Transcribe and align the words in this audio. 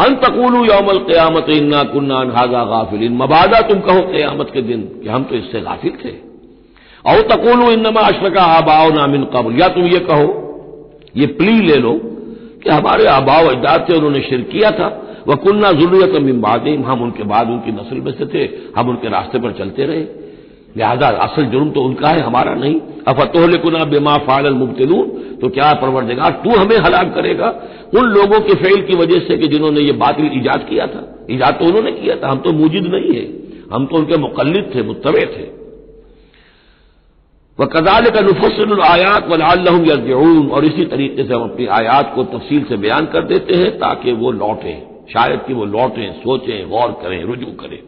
अनतकूलू 0.00 0.64
यौमल 0.64 0.98
क्यामत, 0.98 1.48
इन्ना 1.50 1.82
कुन्ना 1.82 2.16
हाजा 2.36 2.64
गाफिल 2.64 3.08
मबादा 3.10 3.60
तुम 3.60 3.80
कहो 3.80 4.00
क्यामत 4.00 4.50
के 4.54 4.62
दिन 4.62 4.82
कि 5.02 5.08
हम 5.08 5.24
तो 5.24 5.34
इससे 5.34 5.60
गाफिल 5.60 5.92
थे। 6.04 6.12
और 7.06 7.20
तकूलू 7.22 7.70
इनमा 7.70 8.00
अशरका 8.00 8.42
आबाओ 8.42 8.90
नामिन 8.90 9.24
कबल। 9.24 9.60
या 9.60 9.68
तुम 9.68 9.84
ये 9.84 9.98
कहो, 10.00 10.28
ये 11.16 11.26
प्ली 11.26 11.58
ले 11.60 11.76
लो 11.76 11.92
कि 12.64 12.70
हमारे 12.70 13.06
आबाओ 13.06 13.46
अजदाद 13.46 13.86
थे 13.88 13.94
उन्होंने 13.94 14.20
शिर 14.20 14.40
किया 14.40 14.70
था। 14.70 14.88
वह 15.28 15.34
कुन्ना 15.34 15.72
ज़रूरत 15.72 16.20
बादिम। 16.40 16.84
हम 16.84 17.02
उनके 17.02 17.22
बाद 17.22 17.48
उनकी 17.48 17.72
नस्ल 17.72 17.96
में 17.96 18.12
से 18.12 18.26
थे। 18.26 18.48
हम 18.76 18.88
उनके 18.88 19.08
रास्ते 19.08 19.38
पर 19.38 19.52
चलते 19.52 19.84
रहे। 19.84 20.02
लिहाजा 20.76 21.06
असल 21.06 21.44
जुर्म 21.44 21.70
तो 21.70 21.82
उनका 21.82 22.08
है, 22.08 22.20
हमारा 22.20 22.54
नहीं। 22.54 22.80
अफतोहल 23.08 23.56
कुना 23.56 23.84
बेमा 23.84 24.16
फाल 24.18 24.50
मुबतलून। 24.50 25.08
तो 25.40 25.48
क्या 25.48 25.72
परवरदिगार 25.72 26.30
तू 26.44 26.50
हमें 26.50 26.76
हलाक 26.78 27.14
करेगा? 27.14 27.48
उन 27.92 28.04
लोगों 28.06 28.40
के 28.40 28.54
फेल 28.54 28.82
की 28.86 28.94
वजह 28.94 29.18
से 29.18 29.36
कि 29.38 29.48
जिन्होंने 29.48 29.80
ये 29.80 29.92
बातिल 29.92 30.30
ईजाद 30.34 30.66
किया 30.68 30.86
था, 30.86 31.06
ईजाद 31.30 31.54
तो 31.54 31.64
उन्होंने 31.64 31.92
किया 31.92 32.16
था, 32.16 32.28
हम 32.28 32.38
तो 32.38 32.52
मुजिद 32.52 32.86
नहीं 32.86 33.14
है, 33.14 33.24
हम 33.72 33.86
तो 33.86 33.96
उनके 33.96 34.16
मुकलद 34.16 34.70
थे 34.74 34.82
मुतवे 34.82 35.24
थे। 35.26 35.48
वह 37.58 37.66
कदाल 37.66 38.10
का 38.10 38.20
नुफसल 38.20 38.80
आयात 38.80 39.26
वल्लम 39.28 39.84
यजून 39.84 40.48
और 40.48 40.64
इसी 40.64 40.84
तरीके 40.84 41.24
से 41.24 41.34
हम 41.34 41.42
अपनी 41.42 41.66
आयात 41.66 42.12
को 42.14 42.24
तफसील 42.24 42.64
से 42.64 42.76
बयान 42.76 43.06
कर 43.06 43.22
देते 43.24 43.54
हैं 43.54 43.70
ताकि 43.78 44.12
वो 44.12 44.30
लौटें, 44.32 44.82
शायद 45.12 45.40
कि 45.46 45.52
वो 45.52 45.64
लौटें, 45.64 46.12
सोचें, 46.12 46.68
गौर 46.70 46.98
करें, 47.02 47.22
रुजू 47.24 47.52
करें। 47.60 47.78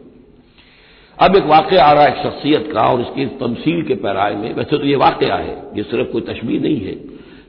अब 1.17 1.35
एक 1.35 1.43
वाक़ 1.43 1.75
आ 1.75 1.91
रहा 1.93 2.03
है 2.03 2.09
एक 2.09 2.23
शख्सियत 2.23 2.69
का, 2.73 2.81
और 2.81 3.01
इसकी 3.01 3.25
तमसील 3.25 3.81
के 3.81 3.95
पैराए 3.95 4.35
में, 4.35 4.53
वैसे 4.55 4.77
तो 4.77 4.85
ये 4.85 4.95
वाक़ 4.95 5.23
है, 5.23 5.55
ये 5.75 5.83
सिर्फ़ 5.83 6.11
कोई 6.11 6.21
तशबी 6.21 6.59
नहीं 6.59 6.79
है। 6.79 6.95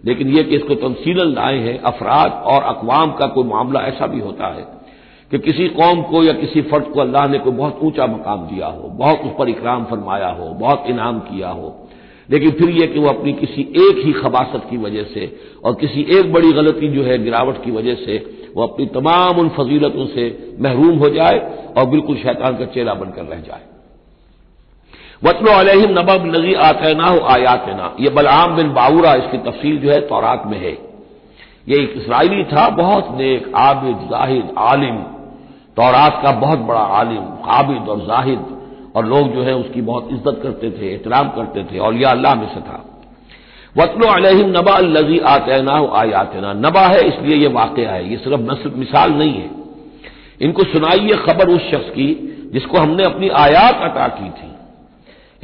लेकिन 0.04 0.28
यह 0.28 0.42
कि 0.42 0.56
इसको 0.56 0.74
तमसील 0.76 1.18
लाए 1.28 1.58
हैं, 1.58 1.78
अफराद 1.82 2.32
और 2.46 2.62
अकवाम 2.66 3.12
का 3.12 3.26
कोई 3.26 3.44
मामला 3.44 3.80
ऐसा 3.82 4.06
भी 4.06 4.20
होता 4.20 4.46
है 4.48 4.66
कि 5.30 5.38
किसी 5.40 5.68
कौम 5.70 6.02
को 6.02 6.22
या 6.24 6.32
किसी 6.32 6.62
फर्द 6.62 6.84
को 6.84 7.00
अल्लाह 7.00 7.28
ने 7.28 7.38
कोई 7.38 7.52
बहुत 7.52 7.78
ऊँचा 7.82 8.06
मकाम 8.06 8.46
दिया 8.46 8.66
हो, 8.66 8.88
बहुत 8.88 9.20
उस 9.20 9.32
पर 9.38 9.48
इकराम 9.48 9.84
फरमाया 9.84 10.28
हो, 10.30 10.48
बहुत 10.54 10.84
इनाम 10.88 11.18
किया 11.20 11.48
हो, 11.48 11.74
लेकिन 12.30 12.50
फिर 12.50 12.70
यह 12.70 12.86
कि 12.86 12.98
वह 12.98 13.08
अपनी 13.08 13.32
किसी 13.32 13.62
एक 13.80 14.04
ही 14.04 14.12
खबासत 14.12 14.66
की 14.70 14.76
वजह 14.76 15.04
से 15.04 15.26
और 15.64 15.74
किसी 15.74 16.06
एक 16.18 16.32
बड़ी 16.32 16.52
गलती 16.52 16.88
जो 16.88 17.02
है 17.02 17.22
गिरावट 17.24 17.64
की 17.64 17.70
वजह 17.70 17.94
से 17.94 18.24
वह 18.56 18.64
अपनी 18.64 18.86
तमाम 18.86 19.38
उन 19.38 19.48
फजीलतों 19.48 20.06
से 20.06 20.24
महरूम 20.60 20.98
हो 20.98 21.08
जाए 21.08 21.38
और 21.78 21.86
बिल्कुल 21.86 22.16
शैतान 22.16 22.56
का 22.56 22.64
चेहरा 22.66 22.94
बनकर 22.94 23.24
रह 23.24 23.40
जाए। 23.40 23.73
वतलो 25.26 25.52
अलहिम 25.52 25.90
नबब 25.90 26.24
नजी 26.26 26.54
आतना 26.54 27.06
हो 27.06 27.20
आयातना। 27.20 27.96
ये 28.00 28.10
बलआम 28.10 28.56
बिन 28.56 28.72
बाउरा 28.74 29.14
इसकी 29.14 29.38
तफसील 29.38 29.78
जो 29.78 29.90
है 29.90 30.00
तौरात 30.00 30.42
में 30.46 30.58
है। 30.58 30.72
ये 31.68 31.82
एक 31.82 31.92
इसराइली 31.96 32.44
था, 32.44 32.68
बहुत 32.68 33.08
नेक, 33.10 33.52
आबिद, 33.56 33.96
जाहिद, 34.10 34.54
आलिम। 34.58 34.96
तौरात 35.76 36.20
का 36.22 36.30
बहुत 36.30 36.58
बड़ा 36.58 36.80
आलिम 36.80 37.24
आबिद 37.44 37.88
और 37.88 38.00
जाहिद। 38.00 38.44
और 38.96 39.06
लोग 39.06 39.34
जो 39.34 39.42
है 39.42 39.54
उसकी 39.54 39.80
बहुत 39.80 40.08
इज़्ज़त 40.12 40.40
करते 40.42 40.70
थे, 40.70 40.92
एहतराम 40.92 41.28
करते 41.28 41.64
थे 41.64 41.78
और 41.78 41.94
यह 41.94 42.10
अल्लाह 42.10 42.34
में 42.34 42.54
से 42.54 42.60
था। 42.60 42.84
वतलो 43.78 44.06
अलहिम 44.06 44.50
नबा 44.58 44.78
लजी 44.78 45.18
आतना 45.18 45.72
हो 45.72 45.88
आयातना। 45.88 46.52
नबा 46.52 46.80
है, 46.80 47.00
इसलिए 47.08 47.36
यह 47.36 47.52
वाक़ 47.52 47.80
है। 47.80 48.10
ये 48.10 48.16
सिर्फ़ 48.16 48.76
मिसाल 48.76 49.12
नहीं 49.12 49.34
है। 49.34 49.50
इनको 50.40 50.64
सुनाइए 50.64 51.16
खबर 51.26 51.48
उस 51.48 51.70
शख्स 51.70 51.90
की, 51.90 52.08
जिसको 52.52 52.78
हमने 52.78 53.04
अपनी 53.04 53.28
आयात 53.28 53.74
अता 53.82 54.08
की 54.08 54.30
थी। 54.30 54.53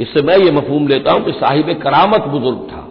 इससे 0.00 0.22
मैं 0.22 0.36
ये 0.38 0.50
मफहूम 0.50 0.86
लेता 0.88 1.12
हूँ 1.12 1.24
कि 1.24 1.32
साहिब 1.32 1.72
करामत 1.82 2.26
बुज़ुर्ग 2.26 2.66
था। 2.68 2.86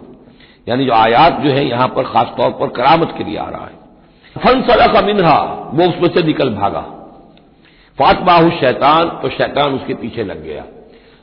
यानी 0.66 0.84
जो 0.86 0.92
आयात 0.92 1.40
जो 1.40 1.50
है 1.50 1.66
यहाँ 1.66 1.88
पर 1.88 2.04
खासतौर 2.04 2.50
पर 2.50 2.68
करामत 2.72 3.14
के 3.18 3.24
लिए 3.24 3.36
आ 3.36 3.48
रहा 3.48 3.64
है। 3.64 3.78
फन 4.36 4.62
सला 4.62 4.86
का 4.86 5.00
मिनहा, 5.02 5.38
वो 5.74 5.88
उसमें 5.88 6.08
से 6.08 6.22
निकल 6.22 6.50
भागा। 6.50 6.80
फातमाहू 7.98 8.50
शैतान 8.50 9.08
तो 9.22 9.28
शैतान 9.28 9.74
उसके 9.74 9.94
पीछे 9.94 10.24
लग 10.24 10.44
गया। 10.44 10.64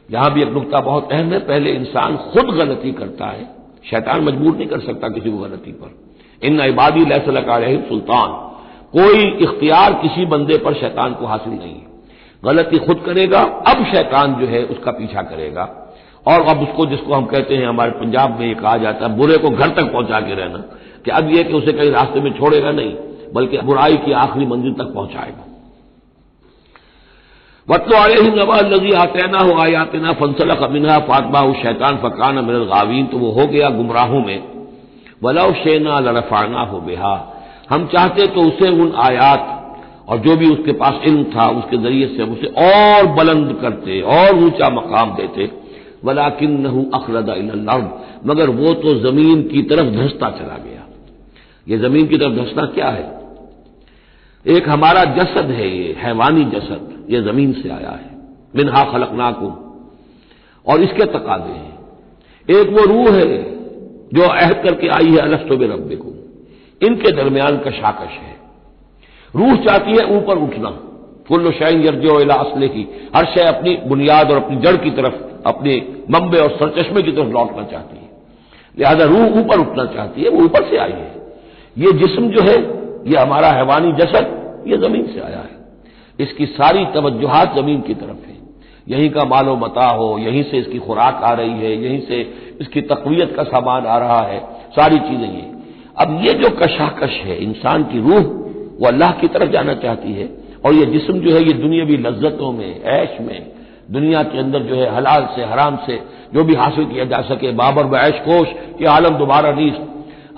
यहाँ 0.09 0.31
भी 0.33 0.41
एक 0.41 0.49
नुकता 0.49 0.79
बहुत 0.81 1.13
अहम 1.13 1.31
है, 1.33 1.39
पहले 1.39 1.71
इंसान 1.71 2.17
खुद 2.17 2.53
गलती 2.55 2.91
करता 2.91 3.25
है, 3.25 3.47
शैतान 3.89 4.23
मजबूर 4.23 4.55
नहीं 4.55 4.67
कर 4.67 4.79
सकता 4.79 5.09
किसी 5.09 5.31
को 5.31 5.37
गलती 5.37 5.71
पर। 5.71 5.95
इन 6.41 6.59
इबादी 6.61 7.05
लसलका 7.05 7.57
सुल्तान, 7.87 8.29
कोई 8.93 9.25
इख्तियार 9.43 9.93
किसी 9.93 10.25
बंदे 10.25 10.57
पर 10.57 10.73
शैतान 10.73 11.13
को 11.13 11.25
हासिल 11.25 11.53
नहीं 11.53 11.73
है। 11.73 11.85
गलती 12.47 12.77
खुद 12.77 13.03
करेगा, 13.05 13.39
अब 13.41 13.85
शैतान 13.85 14.35
जो 14.35 14.47
है 14.47 14.63
उसका 14.63 14.91
पीछा 14.91 15.21
करेगा। 15.21 15.93
और 16.27 16.41
अब 16.41 16.61
उसको 16.61 16.85
जिसको 16.85 17.13
हम 17.13 17.25
कहते 17.25 17.57
हैं, 17.57 17.67
हमारे 17.67 17.91
पंजाब 17.91 18.39
में 18.39 18.47
ये 18.47 18.53
कहा 18.53 18.77
जाता 18.77 19.05
है, 19.05 19.17
बुरे 19.17 19.37
को 19.37 19.49
घर 19.49 19.69
तक 19.69 19.93
पहुँचा 19.93 20.19
के 20.19 20.35
रहना। 20.35 20.57
कि 21.05 21.11
अब 21.11 21.29
यह 21.29 21.43
कि 21.43 21.53
उसे 21.53 21.73
कहीं 21.73 21.91
रास्ते 21.91 22.21
में 22.21 22.33
छोड़ेगा 22.33 22.71
नहीं, 22.71 22.93
बल्कि 23.33 23.57
बुराई 23.57 23.97
की 23.97 24.11
आखिरी 24.11 24.45
मंजिल 24.45 24.73
तक 24.73 24.83
पहुंचाएगा। 24.83 25.43
वतलो 27.69 28.23
ही 28.23 28.31
नवा 28.31 28.61
नजी 28.61 28.91
आतना 28.91 29.39
हो 29.39 29.59
आयातना 29.59 30.13
फंसला 30.13 30.55
कमिना 30.55 30.99
फातमा 30.99 31.39
हो 31.39 31.53
शैतान 31.53 31.97
फकान 31.97 32.35
मिनल 32.35 32.63
गावीन। 32.63 33.05
तो 33.05 33.17
वो 33.17 33.31
हो 33.31 33.47
गया 33.47 33.69
गुमराहों 33.69 34.21
में। 34.21 34.43
वलाउ 35.23 35.51
शेना 35.51 35.99
लड़फाना 35.99 36.61
हो 36.61 36.79
बेहा। 36.79 37.43
हम 37.69 37.87
चाहते 37.87 38.27
तो 38.27 38.41
उसे 38.41 38.69
उन 38.69 38.93
आयात 38.95 39.53
और 40.07 40.17
जो 40.17 40.35
भी 40.35 40.49
उसके 40.49 40.71
पास 40.71 41.01
इल्म 41.05 41.23
था, 41.23 41.49
उसके 41.49 41.77
ज़रिए 41.77 42.07
से 42.07 42.23
उसे 42.23 42.47
और 42.47 43.07
बुलंद 43.07 43.59
करते, 43.61 44.01
और 44.01 44.35
ऊँचा 44.35 44.69
मकाम 44.69 45.15
देते। 45.15 45.51
वलाकिन 46.05 46.61
नहू 46.61 46.91
अखरदा 46.93 47.35
मगर 48.25 48.49
वो 48.49 48.73
तो 48.73 49.11
ज़मीन 49.11 49.41
की 49.41 49.61
तरफ़ 49.61 49.85
धसता 49.85 50.29
चला 50.29 50.57
गया। 50.57 50.87
ये 51.67 51.77
ज़मीन 51.77 52.07
की 52.07 52.17
तरफ़ 52.17 52.33
धसना 52.33 52.65
क्या 52.65 52.89
है? 52.89 53.17
एक 54.47 54.69
हमारा 54.69 55.03
जसद 55.03 55.45
है 55.45 55.77
ये, 55.77 55.93
हैवानी 55.93 56.43
जसद। 56.43 57.05
ये 57.09 57.21
ज़मीन 57.21 57.53
से 57.53 57.69
आया 57.69 57.91
है। 57.91 58.09
मिनहा 58.55 58.83
खलकनाकुम। 58.83 59.53
और 60.73 60.81
इसके 60.81 61.05
तकाजे 61.05 61.53
हैं। 61.53 61.77
एक 62.61 62.69
वो 62.69 62.85
रूह 62.85 63.15
है, 63.15 63.57
जो 64.13 64.21
अहद 64.21 64.61
करके 64.63 64.87
आई 64.87 65.07
है 65.07 65.17
अलस्तोबे 65.17 65.67
रब्बे 65.67 65.95
को 65.95 66.13
इनके 66.87 67.11
दरमियान 67.11 67.57
कशाकश 67.57 68.09
है। 68.09 68.36
रूह 69.37 69.55
चाहती 69.55 69.91
है 69.91 70.17
ऊपर 70.17 70.37
उठना। 70.37 70.69
कुल्लो 71.27 71.51
शाइन 71.51 71.81
यर्जो 71.81 72.19
इला 72.19 72.35
की 72.57 73.09
हर 73.15 73.25
शय 73.25 73.41
अपनी 73.41 73.77
बुनियाद 73.87 74.31
और 74.31 74.43
अपनी 74.43 74.57
जड़ 74.57 74.75
की 74.75 74.91
तरफ़, 74.91 75.47
अपने 75.47 75.95
मम्बे 76.11 76.37
और 76.37 76.49
सरचश्मे 76.49 77.01
की 77.01 77.11
तरफ़ 77.11 77.27
लौटना 77.27 77.63
चाहती 77.63 77.97
है। 77.97 78.09
लिहाजा 78.79 79.05
रूह 79.05 79.39
ऊपर 79.39 79.59
उठना 79.59 79.85
चाहती 79.85 80.21
है, 80.21 80.29
वो 80.29 80.45
ऊपर 80.45 80.63
से 80.63 80.77
आई 80.77 80.91
है। 80.91 81.15
ये 81.77 81.91
जिस्म 81.91 82.29
जो 82.29 82.41
है, 82.41 82.55
ये 83.11 83.17
हमारा 83.17 83.47
हैवानी 83.47 83.91
जसद 83.91 84.37
ये 84.67 84.77
ज़मीन 84.77 85.05
से 85.07 85.19
आया 85.19 85.37
है। 85.37 85.57
इसकी 86.19 86.45
सारी 86.45 86.85
तवज्जुहात 86.85 87.55
ज़मीन 87.55 87.81
की 87.81 87.93
तरफ़ 87.93 88.27
है। 88.27 88.37
यहीं 88.89 89.09
का 89.09 89.23
मालो 89.23 89.55
मता 89.55 89.85
हो, 89.85 90.17
यहीं 90.19 90.43
से 90.43 90.57
इसकी 90.57 90.79
खुराक 90.79 91.21
आ 91.23 91.33
रही 91.33 91.51
है, 91.51 91.83
यहीं 91.83 92.01
से 92.01 92.33
इसकी 92.61 92.81
तकवीत 92.81 93.35
का 93.35 93.43
सामान 93.43 93.85
आ 93.85 93.97
रहा 93.97 94.21
है। 94.21 94.39
सारी 94.75 94.99
चीज़ें 94.99 95.35
ये। 95.35 95.51
अब 95.97 96.21
ये 96.25 96.33
जो 96.33 96.49
कशाकश 96.49 97.09
है, 97.09 97.43
इंसान 97.43 97.83
की 97.83 97.99
रूह 97.99 98.46
वो 98.79 98.87
अल्लाह 98.87 99.11
की 99.11 99.27
तरफ़ 99.27 99.51
जाना 99.51 99.73
चाहती 99.75 100.13
है। 100.13 100.29
और 100.65 100.73
ये 100.73 100.85
जिसम 100.87 101.19
जो 101.19 101.35
है, 101.35 101.43
ये 101.43 101.53
दुनियावी 101.55 101.97
लज्जतों 101.97 102.51
में, 102.51 102.83
ऐश 102.83 103.17
में, 103.21 103.51
दुनिया 103.91 104.23
के 104.23 104.39
अंदर 104.39 104.59
जो 104.61 104.75
है, 104.75 104.95
हलाल 104.95 105.27
से, 105.35 105.43
हराम 105.43 105.77
से, 105.85 105.99
जो 106.33 106.43
भी 106.43 106.55
हासिल 106.55 106.85
किया 106.85 107.05
जा 107.05 107.21
सके, 107.25 107.51
बाबर 107.53 107.95
ऐश 107.97 108.19
कोश 108.25 108.47
ये 108.81 108.87
आलम 108.89 109.17
दोबारा 109.17 109.51
नहीं। 109.51 109.71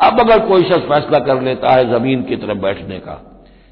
अब 0.02 0.20
अगर 0.20 0.40
कोई 0.48 0.64
शख्स 0.64 0.86
फैसला 0.90 1.20
कर 1.22 1.42
लेता 1.42 1.72
है 1.72 1.90
ज़मीन 1.90 2.22
की 2.24 2.36
तरफ़ 2.36 2.58
बैठने 2.60 3.00
का 3.00 3.14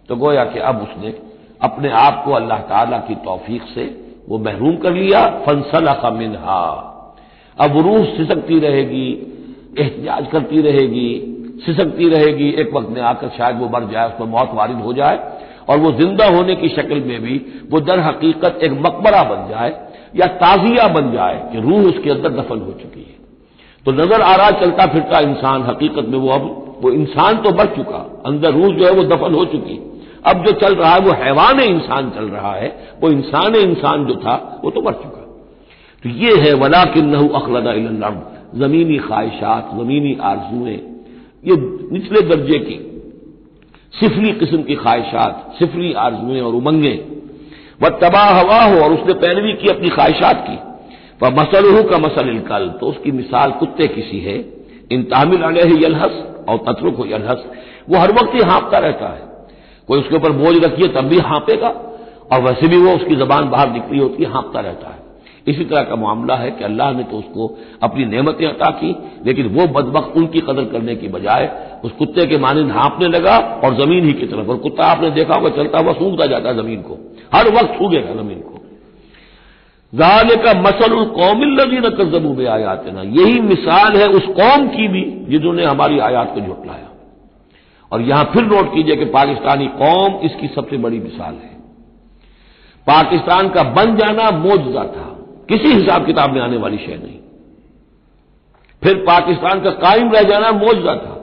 तो 0.10 0.16
गोया 0.16 0.44
कि 0.46 0.60
अब 0.62 0.81
उसने 0.81 1.14
अपने 1.62 1.90
आप 1.98 2.22
को 2.25 2.31
अल्लाह 2.34 2.60
ताला 2.68 2.98
की 2.98 3.16
तौफीक 3.24 3.62
से 3.75 3.84
वो 4.30 4.38
महरूम 4.40 4.75
कर 4.78 4.94
लिया 4.94 5.22
फनसल 5.46 5.90
मिनहा। 6.14 6.60
अब 7.58 7.78
रूह 7.78 8.06
सिसकती 8.08 8.60
रहेगी 8.60 9.08
एहतजाज 9.80 10.28
करती 10.28 10.62
रहेगी 10.62 11.10
सिसकती 11.65 12.09
रहेगी, 12.09 12.50
एक 12.51 12.74
वक्त 12.74 12.89
में 12.89 13.01
आकर 13.04 13.30
शायद 13.38 13.59
वो 13.59 13.69
मर 13.69 13.89
जाए 13.92 14.07
उस 14.07 14.13
पर 14.13 14.25
मौत 14.27 14.51
वारिद 14.54 14.77
हो 14.77 14.94
जाए, 14.94 15.19
और 15.69 15.77
वो 15.77 15.92
ज़िंदा 15.92 16.25
होने 16.27 16.56
की 16.56 16.69
शक्ल 16.69 17.00
में 17.01 17.21
भी 17.21 17.36
वो 17.71 17.80
दर 17.81 18.00
हकीकत 18.00 18.59
एक 18.63 18.71
मकबरा 18.81 19.24
बन 19.24 19.50
जाए 19.50 19.71
या 20.15 20.27
ताजिया 20.38 20.88
बन 20.89 21.12
जाए 21.12 21.42
कि 21.51 21.62
रूह 21.62 21.88
उसके 21.89 22.09
अंदर 22.09 22.30
दफन 22.31 22.59
हो 22.59 22.71
चुकी 22.74 23.01
है। 23.01 23.15
तो 23.86 23.92
नज़र 23.94 24.21
आ 24.21 24.36
रहा 24.36 24.51
चलता 24.59 24.86
फिरता 24.86 25.19
इंसान, 25.19 25.63
हकीकत 25.63 26.07
में 26.07 26.18
वो 26.19 26.30
अब, 26.30 26.45
वो 26.81 26.92
इंसान 26.92 27.38
तो 27.38 27.51
बच 27.54 27.75
चुका, 27.75 27.98
अंदर 28.25 28.54
रूह 28.54 28.74
जो 28.75 28.86
है 28.86 28.92
वो 28.92 29.04
दफन 29.06 29.33
हो 29.33 29.45
चुकी। 29.45 29.80
अब 30.25 30.45
जो 30.45 30.51
चल 30.51 30.75
रहा 30.75 30.94
है, 30.94 31.00
वो 31.00 31.12
हैवान 31.13 31.59
इंसान 31.59 32.09
चल 32.09 32.25
रहा 32.25 32.54
है, 32.54 32.75
वो 33.01 33.09
इंसान 33.09 33.56
इंसान 33.56 34.06
जो 34.06 34.15
था, 34.15 34.62
वो 34.63 34.71
तो 34.71 34.81
मर 34.81 34.94
चुका। 34.94 35.24
तो 36.04 36.09
ये 36.09 36.36
है 36.39 36.54
वला 36.54 36.83
किन्नहू 36.86 37.27
अखलदा 37.30 37.74
जमीनी 38.56 38.98
ख्वाहिशात, 38.98 39.71
जमीनी 39.75 40.18
आरजुएँ 40.21 40.77
ये 41.48 41.56
निचले 41.92 42.22
दर्जे 42.22 42.60
की 42.60 42.84
सिफली 44.00 44.32
किस्म 44.32 44.64
की 44.64 44.76
ख्वाहिशात 44.76 45.54
सिफली 45.60 45.94
आरजुएँ 45.94 46.42
और 46.42 46.56
उमंगे। 46.56 47.06
व 47.82 47.90
तबाह 47.90 48.40
हवा 48.40 48.64
हो 48.64 48.80
और 48.80 48.94
उसने 48.94 49.14
पैरवी 49.14 49.54
की 49.54 49.70
अपनी 49.70 49.90
ख्वाहिशात 49.90 50.46
की। 50.50 50.58
वह 51.22 51.30
मसल 51.30 51.78
हो 51.78 51.84
का 51.84 51.98
मसल 51.98 52.40
कल 52.40 52.68
तो 52.80 52.88
उसकी 52.88 53.12
मिसाल 53.12 53.52
कुत्ते 53.52 53.88
किसी 53.88 54.20
है। 54.20 54.38
इन 54.92 55.04
तामिल 55.04 55.42
अलह 55.42 55.86
यलहस, 55.86 56.24
और 56.50 56.58
तत्व 56.58 56.92
को 56.92 57.06
यलहस। 57.06 57.46
वो 57.90 57.98
हर 57.98 58.12
वक्त 58.12 58.36
ही 58.36 58.40
हाँपता 58.40 58.78
रहता 58.78 59.08
है। 59.08 59.22
कोई 59.88 60.00
उसके 60.00 60.16
ऊपर 60.16 60.32
बोझ 60.32 60.66
रखिए 60.66 60.88
तब 60.88 61.02
भी 61.02 61.18
हाँपेगा, 61.18 61.70
और 62.32 62.42
वैसे 62.42 62.68
भी 62.68 62.78
वो 62.78 62.96
उसकी 62.96 63.16
जबान 63.16 63.50
बाहर 63.50 63.72
निकली 63.72 64.00
होती 64.00 64.24
है, 64.24 64.30
हाँपता 64.30 64.60
रहता 64.60 64.90
है। 64.90 65.06
इसी 65.48 65.66
तरह 65.66 65.82
का 65.82 65.96
मामला 65.96 66.36
है 66.36 66.52
कि 66.52 66.64
अल्लाह 66.64 66.92
ने 66.92 67.04
तो 67.04 67.18
उसको 67.18 67.58
अपनी 67.84 68.06
नेमतें 68.06 68.46
अता 68.48 68.70
की, 68.72 68.96
लेकिन 69.26 69.48
वो 69.48 69.68
बदबक 69.68 70.18
उनकी 70.18 70.40
कदर 70.40 70.66
करने 70.66 70.96
की 70.96 71.08
बजाय 71.08 71.46
उस 71.84 71.92
कुत्ते 71.92 72.26
के 72.26 72.38
मानंद 72.38 72.72
हाँपने 72.72 73.08
लगा 73.08 73.38
और 73.64 73.76
ज़मीन 73.76 74.06
ही 74.06 74.14
की 74.14 74.26
तरफ़। 74.28 74.50
और 74.50 74.58
कुत्ता 74.58 74.86
आपने 74.86 75.10
देखा 75.12 75.36
होगा, 75.36 75.50
चलता 75.50 75.80
हुआ 75.80 75.94
सूखता 75.94 76.26
जाता 76.26 76.50
है 76.50 76.56
ज़मीन 76.58 76.82
को। 76.82 76.98
हर 77.36 77.48
वक्त 77.48 77.74
सूखेगा 77.74 78.14
ज़मीन 78.14 78.40
को। 78.40 78.56
जाले 79.94 80.36
का 80.36 80.54
मसल 80.62 80.94
कौमिल 81.06 81.50
लगी 81.50 81.78
न 81.78 81.90
कजबू 81.90 82.34
में 82.34 82.48
आयात 82.48 82.86
ना 82.88 83.02
यही 83.02 83.40
मिसाल 83.42 83.98
है 83.98 84.08
उस 84.10 84.26
कौम 84.36 84.68
की 84.68 84.88
भी 84.88 85.04
जिन्होंने 85.30 85.66
हमारी 85.66 86.00
आयात 86.00 86.34
को 86.34 86.42
झुटलाया। 86.42 86.90
और 87.92 88.02
यहाँ 88.02 88.24
फिर 88.24 88.46
नोट 88.46 88.74
कीजिए 88.74 88.96
कि 88.96 89.06
पाकिस्तानी 89.06 89.68
कौम 89.68 90.20
इसकी 90.26 90.48
सबसे 90.48 90.78
बड़ी 90.78 91.00
मिसाल 91.00 91.34
है। 91.34 91.56
पाकिस्तान 92.88 93.50
का 93.50 93.64
बन 93.64 93.96
जाना 93.96 94.30
मौजूदा 94.32 94.84
था। 94.84 95.17
किसी 95.50 95.68
हिसाब 95.68 96.06
किताब 96.06 96.34
में 96.34 96.42
आने 96.42 96.58
वाली 96.58 96.78
शय 96.78 97.00
नहीं। 97.04 97.20
फिर 98.84 98.96
पाकिस्तान 98.96 99.62
का 99.62 99.70
कायम 99.70 100.12
रह 100.12 100.24
जाना 100.24 100.52
मौजूदा 100.52 100.96
था। 100.96 101.14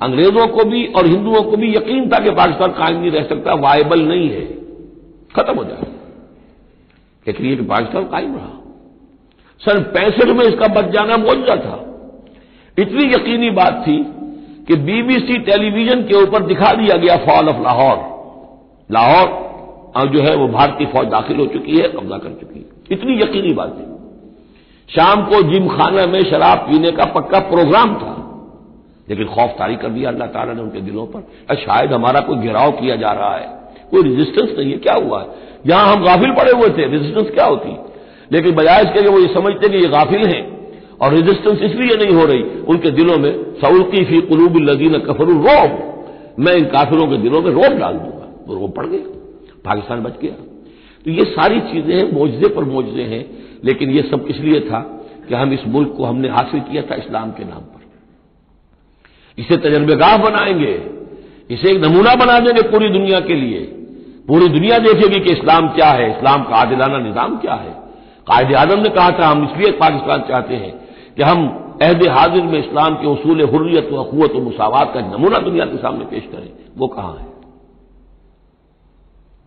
अंग्रेज़ों 0.00 0.46
को 0.48 0.64
भी 0.64 0.86
और 0.86 1.06
हिंदुओं 1.06 1.42
को 1.42 1.56
भी 1.56 1.76
यकीन 1.76 2.08
था 2.08 2.18
कि 2.18 2.30
पाकिस्तान 2.30 2.70
कायम 2.70 3.00
नहीं 3.00 3.10
रह 3.10 3.22
सकता, 3.22 3.54
वायबल 3.54 4.00
नहीं 4.00 4.28
है। 4.30 4.46
खत्म 5.36 5.54
हो 5.56 5.64
जाए। 5.64 5.86
इसलिए 7.26 7.56
कि 7.56 7.62
पाकिस्तान 7.62 8.04
कायम 8.04 8.34
रहा। 8.36 8.52
सन 9.60 9.80
पैंसठ 9.80 10.26
में 10.26 10.44
इसका 10.44 10.68
बच 10.68 10.84
जाना 10.84 11.16
मौजूदा 11.16 11.56
था। 11.56 11.82
इतनी 12.78 13.04
यकीनी 13.04 13.50
बात 13.50 13.84
थी 13.86 13.96
कि 14.64 14.74
बीबीसी 14.76 15.38
टेलीविज़न 15.38 16.02
के 16.02 16.14
ऊपर 16.14 16.42
दिखा 16.42 16.72
दिया 16.72 16.96
गया 16.96 17.16
फॉल 17.16 17.48
ऑफ़ 17.48 17.62
लाहौर। 17.62 17.98
लाहौर 18.90 19.46
जो 20.08 20.20
है 20.20 20.34
वो 20.36 20.48
भारतीय 20.48 20.86
फौज 20.86 21.06
दाखिल 21.06 21.36
हो 21.36 21.46
चुकी 21.46 21.78
है, 21.78 21.88
कब्जा 21.88 22.18
कर 22.18 22.28
चुकी 22.28 22.58
है। 22.58 22.65
इतनी 22.92 23.18
यकीनी 23.18 23.52
बात 23.52 23.76
थी 23.78 23.96
शाम 24.94 25.22
को 25.22 25.42
जिम 25.42 25.68
खाना 25.68 26.06
में 26.06 26.22
शराब 26.24 26.58
पीने 26.58 26.90
का 26.90 27.04
पक्का 27.04 27.38
प्रोग्राम 27.38 27.94
था। 27.94 28.12
लेकिन 29.08 29.26
खौफ 29.26 29.50
तारी 29.50 29.76
कर 29.76 29.88
दिया 29.88 30.10
अल्लाह 30.10 30.28
ताला 30.28 30.52
ने 30.52 30.62
उनके 30.62 30.80
दिलों 30.80 31.06
पर 31.06 31.56
शायद 31.56 31.92
हमारा 31.92 32.20
कोई 32.20 32.38
घेराव 32.38 32.70
किया 32.70 32.96
जा 32.96 33.12
रहा 33.12 33.36
है। 33.36 33.46
कोई 33.90 34.02
रेजिस्टेंस 34.02 34.58
नहीं 34.58 34.70
है, 34.70 34.78
क्या 34.78 34.94
हुआ? 34.94 35.20
है 35.20 35.26
यहाँ 35.66 35.94
हम 35.94 36.04
गाफिल 36.04 36.30
पड़े 36.30 36.52
हुए 36.52 36.68
थे 36.68 36.86
रेजिस्टेंस 36.86 37.30
क्या 37.30 37.44
होती? 37.44 37.76
लेकिन 38.32 38.54
बजाय 38.54 38.82
इसके 38.82 39.08
वो 39.08 39.18
ये 39.18 39.34
समझते 39.34 39.68
कि 39.68 39.76
ये 39.76 39.88
गाफिल 39.88 40.26
हैं 40.26 40.72
और 41.02 41.14
रेजिस्टेंस 41.14 41.60
इसलिए 41.62 41.96
नहीं 41.96 42.16
हो 42.16 42.26
रही, 42.26 42.42
उनके 42.42 42.90
दिलों 42.90 43.18
में 43.18 43.54
सऊकी 43.54 44.04
फ़ी 44.04 44.20
कुलूब 44.20 44.56
लजीन 44.56 44.98
कफर 44.98 45.24
रोब, 45.24 45.82
मैं 46.38 46.52
इन 46.52 46.64
काफिरों 46.64 47.06
के 47.06 47.16
दिलों 47.16 47.42
में 47.42 47.50
रोब 47.50 47.78
डाल 47.78 47.94
दूँगा। 47.94 48.44
वो 48.48 48.54
रोब 48.54 48.72
पड़ 48.72 48.86
गए। 48.86 48.98
पाकिस्तान 49.64 50.00
बच 50.00 50.12
गया। 50.22 50.55
तो 51.06 51.12
ये 51.12 51.24
सारी 51.24 51.60
चीज़ें 51.60 51.94
हैं, 51.94 52.12
मोजे 52.12 52.48
पर 52.48 52.64
मोजे 52.64 53.02
हैं, 53.02 53.24
लेकिन 53.64 53.90
ये 53.90 54.02
सब 54.02 54.26
इसलिए 54.30 54.60
था 54.60 54.80
कि 55.28 55.34
हम 55.34 55.52
इस 55.52 55.66
मुल्क 55.66 55.94
को 55.96 56.04
हमने 56.04 56.28
हासिल 56.28 56.60
किया 56.60 56.82
था 56.82 56.94
इस्लाम 56.94 57.30
के 57.30 57.44
नाम 57.44 57.60
पर। 57.60 57.80
इसे 59.38 59.56
तजर्बेगाह 59.56 60.16
बनाएँगे, 60.16 60.72
इसे 61.50 61.70
एक 61.70 61.84
नमूना 61.84 62.14
बना 62.14 62.38
देंगे 62.38 62.62
पूरी 62.62 62.88
दुनिया 62.88 63.20
के 63.20 63.34
लिए। 63.34 63.60
पूरी 64.28 64.48
दुनिया 64.48 64.78
देखेगी 64.78 65.20
कि 65.20 65.32
इस्लाम 65.32 65.68
क्या 65.68 65.90
है, 65.90 66.10
इस्लाम 66.10 66.44
का 66.44 66.56
आदिलाना 66.56 66.98
निज़ाम 66.98 67.36
क्या 67.36 67.54
है। 67.54 67.70
कायद 68.26 68.54
आज़म 68.54 68.80
ने 68.80 68.88
कहा 68.88 69.10
था, 69.10 69.26
हम 69.26 69.44
इसलिए 69.44 69.72
पाकिस्तान 69.72 70.20
चाहते 70.20 70.54
हैं 70.54 70.74
कि 71.16 71.22
हम 71.22 71.48
अहद 71.82 72.06
हाजिर 72.08 72.42
में 72.42 72.58
इस्लाम 72.58 72.94
के 72.94 73.06
उसूल 73.06 73.42
हुर्रियत 73.42 73.84
अखवत 73.84 74.32
व 74.32 74.40
मुसावत 74.40 74.90
का 74.94 75.00
नमूना 75.00 75.38
दुनिया 75.38 75.64
के 75.64 75.76
सामने 75.76 76.04
पेश 76.04 76.28
करें। 76.32 76.50
वो 76.76 76.86
कहाँ 76.86 77.16
है? 77.16 77.26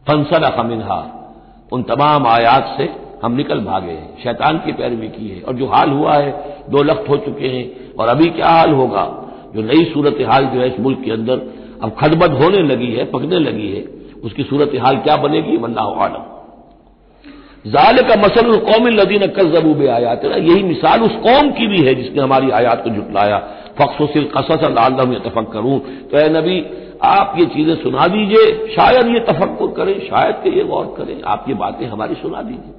फंसला 0.07 0.49
खमिनहा 0.49 1.15
उन 1.71 1.83
तमाम 1.83 2.27
आयात 2.27 2.75
से 2.77 2.89
हम 3.23 3.33
निकल 3.33 3.59
भागे 3.59 3.91
हैं। 3.91 4.17
शैतान 4.23 4.57
की 4.57 4.71
पैरवी 4.71 5.07
की 5.07 5.27
है। 5.27 5.41
और 5.41 5.53
जो 5.53 5.65
हाल 5.65 5.89
हुआ 5.89 6.13
है, 6.13 6.31
दो 6.69 6.83
लख्त 6.83 7.09
हो 7.09 7.17
चुके 7.17 7.47
हैं। 7.47 7.95
और 7.95 8.07
अभी 8.07 8.29
क्या 8.29 8.47
हाल 8.47 8.71
होगा? 8.71 9.03
जो 9.55 9.61
नई 9.61 9.85
सूरत 9.85 10.17
हाल 10.21 10.45
जो 10.45 10.59
है 10.59 10.67
इस 10.67 10.79
मुल्क 10.79 11.01
के 11.05 11.11
अंदर 11.11 11.41
अब 11.83 11.95
खदबद 11.99 12.33
होने 12.33 12.61
लगी 12.63 12.91
है, 12.91 13.05
पकने 13.05 13.39
लगी 13.39 13.67
है, 13.67 13.83
उसकी 14.23 14.43
सूरत 14.43 14.71
हाल 14.81 14.97
क्या 14.97 15.15
बनेगी? 15.17 15.57
वल्ला 15.57 15.81
आलम। 15.81 16.25
जाल 17.65 17.97
का 17.97 18.15
मसल 18.15 18.55
कौम 18.57 18.87
लदीन 18.87 19.27
कजबूब 19.27 19.81
आयात 19.87 20.25
ना 20.25 20.35
यही 20.35 20.63
मिसाल 20.63 21.01
उस 21.01 21.15
कौम 21.15 21.51
की 21.51 21.67
भी 21.67 21.81
है 21.81 21.93
जिसने 21.95 22.21
हमारी 22.23 22.49
आयात 22.51 22.83
को 22.83 22.89
जुटलाया। 22.89 23.37
फ़ख्सिल 23.79 24.23
कसस 24.37 24.63
अल्लाह 24.63 24.89
तफक 25.19 25.49
करूँ 25.53 25.79
तो 25.79 26.17
ए 26.17 26.29
नबी 26.29 26.59
आप 26.99 27.35
ये 27.39 27.45
चीज़ें 27.45 27.75
सुना 27.75 28.07
दीजिए, 28.07 28.45
शायद 28.75 29.07
ये 29.07 29.19
तफक्र 29.19 29.67
करें, 29.77 29.99
शायद 29.99 30.35
के 30.35 30.49
ये 30.49 30.63
गौर 30.63 30.93
करें, 30.97 31.21
आप 31.23 31.45
ये 31.47 31.53
बातें 31.55 31.85
हमारी 31.87 32.15
सुना 32.15 32.41
दीजिए। 32.41 32.73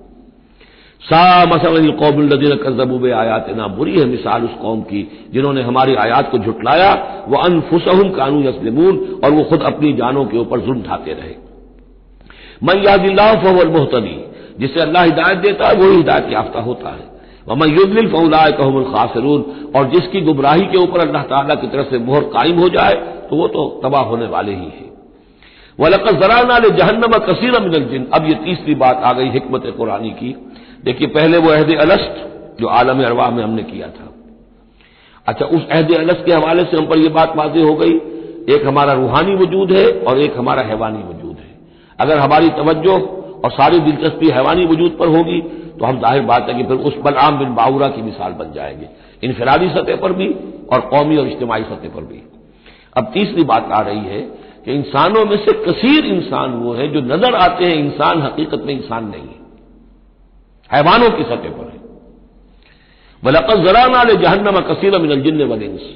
सा 1.02 1.44
मसल 1.46 1.76
लदीन 2.24 2.54
कजबूब 2.56 3.04
आयात 3.06 3.46
ना 3.56 3.66
बुरी 3.66 3.98
है 3.98 4.04
मिसाल 4.04 4.44
उस 4.44 4.54
कौम 4.62 4.80
की 4.82 5.00
जिन्होंने 5.32 5.62
हमारी 5.62 5.94
आयात 5.94 6.30
को 6.30 6.38
झुटलाया 6.38 6.90
वह 7.28 7.44
अनफुसहम 7.44 8.10
कानून 8.10 8.44
यसलमून 8.46 8.98
और 9.24 9.30
वो 9.30 9.44
खुद 9.44 9.62
अपनी 9.62 9.92
जानों 9.92 10.24
के 10.24 10.38
ऊपर 10.38 10.60
जुल्म 10.60 10.82
ढाते 10.82 11.12
रहे। 11.12 11.34
मैं 12.62 12.74
यादिल्ला 12.84 13.32
फवल 13.34 13.68
मोहतदी, 13.68 14.16
जिसे 14.58 14.80
अल्लाह 14.80 15.04
हिदायत 15.04 15.38
देता 15.38 15.68
है, 15.68 15.74
वही 15.74 15.96
हिदायत 15.96 16.32
याफ्ता 16.32 16.60
होता 16.60 16.88
है। 16.88 17.09
वमन 17.50 17.68
युजलिल 17.70 18.08
फौलाय 18.08 18.52
कहमुल 18.52 18.84
खासरून। 18.84 19.44
और 19.76 19.88
जिसकी 19.90 20.20
गुमराही 20.20 20.66
के 20.66 20.78
ऊपर 20.78 21.00
अल्लाह 21.00 21.22
ताला 21.24 21.54
की 21.54 21.66
तरफ़ 21.66 21.90
से 21.90 21.98
मोहर 22.00 22.22
कायम 22.32 22.58
हो 22.58 22.68
जाए 22.68 22.94
तो 23.30 23.36
वो 23.36 23.46
तो 23.48 23.64
तबाह 23.84 24.02
होने 24.04 24.26
वाले 24.28 24.52
ही 24.52 24.68
है। 24.68 24.88
वलकत 25.78 26.20
जराना 26.20 26.58
ले 26.58 26.70
जहन्नम 26.76 27.18
कसीर 27.26 27.58
जिन। 27.84 28.06
अब 28.14 28.26
ये 28.26 28.34
तीसरी 28.44 28.74
बात 28.76 29.02
आ 29.04 29.12
गई 29.12 29.28
हिकमत 29.30 29.62
कुरानी 29.76 30.10
की। 30.12 30.34
देखिए, 30.84 31.08
पहले 31.08 31.38
वो 31.38 31.50
अहद 31.50 31.74
अलस्त 31.78 32.14
जो 32.60 32.66
आलम 32.68 33.02
अरवा 33.04 33.28
में 33.30 33.42
हमने 33.44 33.62
किया 33.62 33.86
था। 33.88 34.08
अच्छा 35.26 35.46
उस 35.46 35.68
अहद 35.68 35.92
अलस्त 35.94 36.22
के 36.26 36.32
हवाले 36.32 36.64
से 36.64 36.76
हम 36.76 36.86
पर 36.86 36.98
यह 36.98 37.10
बात 37.10 37.36
वाजी 37.36 37.62
हो 37.62 37.74
गई। 37.74 37.94
एक 38.54 38.66
हमारा 38.66 38.92
रूहानी 38.92 39.34
वजूद 39.34 39.72
है 39.72 39.86
और 40.02 40.18
एक 40.18 40.36
हमारा 40.36 40.62
हैवानी 40.62 41.02
वजूद 41.04 41.36
है। 41.38 41.50
अगर 41.98 42.18
हमारी 42.18 42.48
तवज्जो 42.50 42.96
और 43.44 43.50
सारी 43.50 43.78
दिलचस्पी 43.80 44.28
हैवानी 44.28 44.64
वजूद 44.66 44.96
पर 45.00 45.08
होगी 45.08 45.40
तो 45.80 45.86
हम 45.86 46.00
ज़ाहिर 46.00 46.22
बात 46.22 46.48
है 46.48 46.54
कि 46.54 46.64
फिर 46.64 46.76
उस 46.78 46.96
बलआम 46.96 47.38
बिन 47.38 47.54
बाउरा 47.54 47.86
की 47.88 48.02
मिसाल 48.02 48.32
बन 48.32 48.52
जाएँगे। 48.52 48.88
इनफरादी 49.22 49.68
सतह 49.68 49.96
पर 49.96 50.12
भी 50.12 50.26
और 50.72 50.80
कौमी 50.88 51.16
और 51.16 51.28
इज्तमाही 51.28 51.64
सतह 51.64 51.88
पर 51.88 52.02
भी। 52.02 52.22
अब 52.96 53.10
तीसरी 53.14 53.44
बात 53.44 53.70
आ 53.72 53.80
रही 53.80 54.04
है 54.06 54.20
कि 54.64 54.72
इंसानों 54.72 55.24
में 55.24 55.36
से 55.36 55.52
कसीर 55.62 56.06
इंसान 56.06 56.54
वो 56.54 56.72
है 56.74 56.88
जो 56.88 57.00
नज़र 57.06 57.34
आते 57.36 57.64
हैं 57.64 57.76
इंसान 57.76 58.22
हकीकत 58.22 58.62
में 58.66 58.74
इंसान 58.74 59.06
नहीं 59.06 59.28
हैवानों 60.70 61.10
की 61.10 61.22
सतह 61.22 61.50
पर 61.50 61.70
है। 61.70 61.78
वलकत 63.22 63.64
जराना 63.64 64.02
ने 64.04 64.14
जहन्नम 64.16 64.60
कसीर 64.68 64.98
मिनल 64.98 65.20
जिन्न 65.20 65.44
व 65.44 65.60
इंस। 65.62 65.88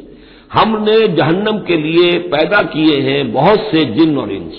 हमने 0.53 0.97
जहन्नम 1.17 1.59
के 1.59 1.77
लिए 1.77 2.19
पैदा 2.29 2.63
किए 2.71 3.01
हैं 3.03 3.21
बहुत 3.33 3.69
से 3.71 3.85
जिन 3.95 4.19
और 4.19 4.33
इंस। 4.33 4.57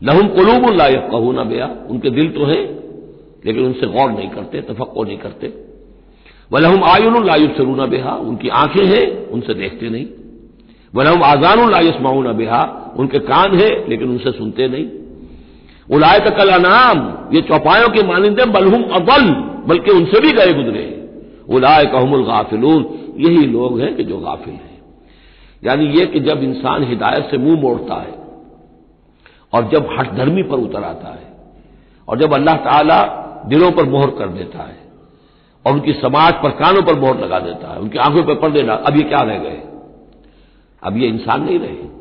लहुम 0.00 0.28
कहू 1.08 1.32
ना 1.32 1.44
बेया 1.44 1.70
उनके 1.90 2.10
दिल 2.10 2.30
तो 2.30 2.44
हैं 2.44 2.62
लेकिन 3.46 3.64
उनसे 3.64 3.86
गौर 3.86 4.10
नहीं 4.10 4.28
करते 4.28 4.60
तफक्को 4.60 5.04
नहीं 5.04 5.18
करते। 5.18 5.52
वलहम 6.52 6.84
आयुन 6.84 7.26
लायुब 7.26 7.54
सरूना 7.54 7.86
बेहा, 7.86 8.10
उनकी 8.10 8.48
आँखें 8.48 8.84
हैं, 8.84 9.28
उनसे 9.28 9.54
देखते 9.54 9.90
नहीं। 9.90 10.06
वलहम 10.94 11.22
आजान 11.22 11.70
लायुस्माउन 11.70 12.32
बेहा, 12.32 12.92
उनके 12.96 13.18
कान 13.18 13.54
हैं, 13.54 13.88
लेकिन 13.88 14.08
उनसे 14.08 14.32
सुनते 14.32 14.68
नहीं। 14.68 14.86
उलाय 15.96 16.20
का 16.20 16.30
कल 16.30 16.48
अनाम, 16.48 17.28
ये 17.34 17.40
चौपायों 17.40 17.88
के 17.88 18.02
मानिंदे 18.02 18.44
बलहुम 18.44 18.82
अबल 18.82 19.30
बल्कि 19.68 19.90
उनसे 19.90 20.20
भी 20.20 20.32
गए 20.32 20.52
गुजरे। 20.52 21.10
उलाय 21.48 21.84
कहमुल 21.84 22.24
गाफिलून, 22.24 22.86
यही 23.16 23.46
लोग 23.46 23.80
हैं 23.80 23.96
कि 23.96 24.04
जो 24.04 24.18
गाफिल 24.18 24.54
हैं। 24.54 24.82
यानी 25.64 25.86
ये 25.86 26.06
कि 26.06 26.20
जब 26.20 26.42
इंसान 26.42 26.84
हिदायत 26.84 27.28
से 27.30 27.38
मुँह 27.38 27.60
मोड़ता 27.60 27.94
है, 27.94 28.14
और 29.52 29.68
जब 29.68 29.88
हट 29.98 30.12
धर्मी 30.12 30.42
पर 30.42 30.56
उतर 30.56 30.84
आता 30.84 31.08
है, 31.08 31.32
और 32.08 32.18
जब 32.18 32.34
अल्लाह 32.34 32.56
ताला 32.56 33.18
दिलों 33.46 33.72
पर 33.72 33.84
मोहर 33.84 34.10
कर 34.10 34.28
देता 34.28 34.62
है 34.62 34.76
और 35.66 35.72
उनकी 35.72 35.92
समाज 35.92 36.34
पर 36.34 36.50
कानों 36.50 36.82
पर 36.82 36.94
मोहर 36.94 37.20
लगा 37.20 37.38
देता 37.38 37.72
है। 37.72 37.80
उनकी 37.80 37.98
आँखों 37.98 38.22
पर 38.22 38.34
पर्दे 38.34 38.60
देना 38.60 38.74
अब 38.74 38.96
ये 38.96 39.02
क्या 39.02 39.22
रह 39.22 39.38
गए? 39.38 39.62
अब 40.82 40.96
ये 40.96 41.08
इंसान 41.08 41.44
नहीं 41.44 41.58
रहे। 41.58 41.92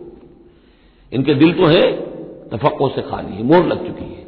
इनके 1.14 1.34
दिल 1.34 1.54
तो 1.54 1.66
है 1.66 1.92
तफक्कों 2.50 2.90
से 2.90 3.02
खाली 3.02 3.36
है, 3.36 3.44
मोहर 3.44 3.66
लग 3.66 3.88
चुकी 3.88 4.14
है। 4.14 4.26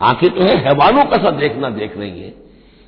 आँखें 0.00 0.30
तो 0.30 0.40
है, 0.40 0.56
हैवानों 0.56 1.04
का 1.04 1.16
सा 1.16 1.30
देखना 1.30 1.70
देख 1.70 1.98
रही 1.98 2.20
है। 2.20 2.34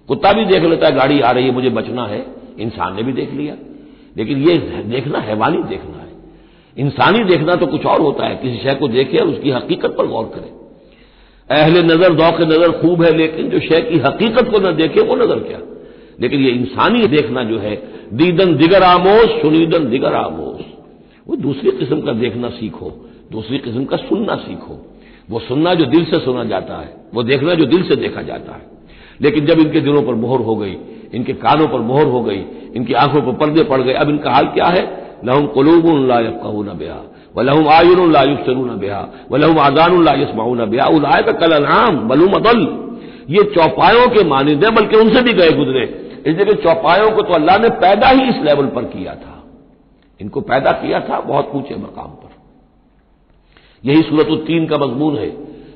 कुत्ता 0.09 0.33
भी 0.33 0.45
देख 0.45 0.63
लेता 0.63 0.87
है, 0.87 0.95
गाड़ी 0.95 1.21
आ 1.21 1.31
रही 1.31 1.47
है, 1.47 1.53
मुझे 1.53 1.71
बचना 1.71 2.07
है। 2.07 2.27
इंसान 2.59 2.97
ने 2.97 3.03
भी 3.03 3.13
देख 3.13 3.33
लिया। 3.33 3.55
लेकिन 4.17 4.39
ये 4.39 4.59
देखना, 4.83 5.19
हैवानी 5.19 5.63
देखना 5.63 5.97
है। 5.97 6.11
इंसानी 6.79 7.25
देखना 7.25 7.55
तो 7.55 7.67
कुछ 7.67 7.87
और 7.87 8.01
होता 8.01 8.27
है। 8.27 8.37
किसी 8.37 8.59
शय 8.59 8.75
को 8.75 8.89
देखे 8.89 9.17
और 9.17 9.27
उसकी 9.27 9.51
हकीकत 9.51 9.95
पर 9.99 10.07
गौर 10.07 10.25
करे। 10.25 10.60
अहले 11.51 11.83
नज़र, 11.83 12.15
दौक 12.15 12.41
नज़र 12.41 12.71
खूब 12.71 13.03
है, 13.03 13.17
लेकिन 13.17 13.49
जो 13.49 13.61
शय 13.61 13.81
की 13.81 13.99
हकीकत 13.99 14.51
को 14.51 14.59
न 14.59 14.77
देखे, 14.77 15.01
वो 15.01 15.17
नज़र 15.17 15.39
क्या? 15.39 15.59
लेकिन 16.21 16.41
ये 16.41 16.51
इंसानी 16.51 17.07
देखना 17.07 17.45
जो 17.45 17.59
है, 17.59 17.83
दीदन 18.13 18.57
दिगर 18.57 18.83
आमोश 18.83 19.43
सुनीदन 19.43 19.91
दिगर 19.91 20.15
आमोश 20.15 20.65
वो 21.29 21.37
दूसरी 21.37 21.71
किस्म 21.71 22.01
का 22.01 22.13
देखना 22.13 22.49
सीखो, 22.49 23.11
दूसरी 23.33 23.59
किस्म 23.59 23.85
का 23.85 23.97
सुनना 23.97 24.35
सीखो। 24.35 24.87
वो 25.31 25.41
सुनना 25.41 25.75
जो 25.75 25.85
दिल 25.85 26.05
से 26.05 26.19
सुना 26.19 26.45
जाता 26.45 26.77
है, 26.77 26.97
वो 27.15 27.23
देखना 27.23 27.55
जो 27.55 27.65
दिल 27.65 27.83
से 27.83 27.97
देखा 27.97 28.23
जाता 28.23 28.53
है। 28.53 28.63
लेकिन 29.21 29.47
जब 29.47 29.59
इनके 29.59 29.81
दिलों 29.81 30.03
पर 30.03 30.15
मोहर 30.15 30.41
हो 30.41 30.57
गई, 30.57 30.77
इनके 31.15 31.33
कानों 31.33 31.69
पर 31.69 31.79
मोहर 31.79 32.07
हो 32.07 32.21
गई, 32.21 32.45
इनकी 32.77 32.93
आँखों 32.93 33.23
पर 33.23 33.33
पर्दे 33.33 33.65
पड़ 33.65 33.81
गए, 33.81 33.93
अब 33.93 34.09
इनका 34.09 34.31
हाल 34.31 34.45
क्या 34.45 34.67
है? 34.67 35.00
लहम 35.25 35.47
कलूबन 35.47 36.07
लायफ़ 36.07 36.47
न 36.65 36.77
बेहा, 36.79 37.01
व 37.37 37.43
लहम 37.43 37.69
आयुन 37.69 38.13
लायुसरू 38.13 38.65
न 38.65 38.79
बेहा, 38.79 39.09
व 39.33 39.37
लहम 39.37 39.59
आजान 39.59 40.05
लायसमाऊ 40.05 40.55
न 40.55 40.67
बेहा। 40.67 40.87
उलाय 40.87 41.23
का 41.23 41.33
कल 41.33 41.63
नाम 41.63 41.99
बलूम 42.09 42.33
अदल 42.33 42.61
ये 43.31 43.43
चौपायों 43.45 44.07
के 44.09 44.25
मानिंदे, 44.25 44.71
बल्कि 44.71 44.97
उनसे 44.97 45.23
भी 45.23 45.33
गए 45.33 45.51
गुजरे। 45.51 45.85
इसलिए 46.27 46.45
कि 46.45 46.55
चौपायों 46.55 47.11
को 47.11 47.23
तो 47.23 47.35
अल्लाह 47.35 47.59
ने 47.59 47.69
पैदा 47.69 48.09
ही 48.09 48.29
इस 48.29 48.37
लेवल 48.45 48.67
पर 48.67 48.85
किया 48.85 49.15
था। 49.15 49.37
इनको 50.21 50.41
पैदा 50.41 50.73
किया 50.73 51.01
था 51.01 51.21
बहुत 51.21 51.53
ऊँचे 51.55 51.75
मकाम 51.75 52.11
पर। 52.11 52.33
यही 53.85 54.03
सूरत 54.03 54.45
तीन 54.47 54.67
का 54.67 54.79
मजमून 54.79 55.17
है। 55.17 55.31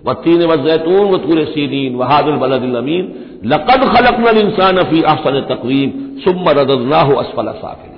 व 0.06 0.12
तीन 0.12 0.44
व 0.44 0.56
जैतून 0.56 1.10
व 1.10 1.16
तूर 1.18 1.44
सीनीन 1.44 1.94
वहादुल 1.94 2.36
बलदमीन 2.36 3.04
लकद 3.44 3.84
खलकनल 3.88 4.38
इंसान 4.38 4.76
अफी 4.76 5.02
अफसन 5.02 5.40
तकवीम 5.40 5.90
सुम 6.20 6.48
रदना 6.48 7.00
हो 7.00 7.14
असफल 7.14 7.52
साफिन 7.52 7.93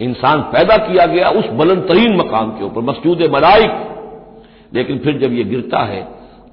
इंसान 0.00 0.40
पैदा 0.42 0.76
किया 0.76 1.06
गया 1.06 1.28
उस 1.30 1.46
बुलंद 1.50 1.88
तरीन 1.88 2.16
मकाम 2.16 2.50
के 2.50 2.64
ऊपर, 2.64 2.80
मसजूद 2.80 3.22
मलाइक। 3.34 3.72
लेकिन 4.74 4.98
फिर 4.98 5.18
जब 5.18 5.32
यह 5.32 5.44
गिरता 5.44 5.78
है 5.78 6.02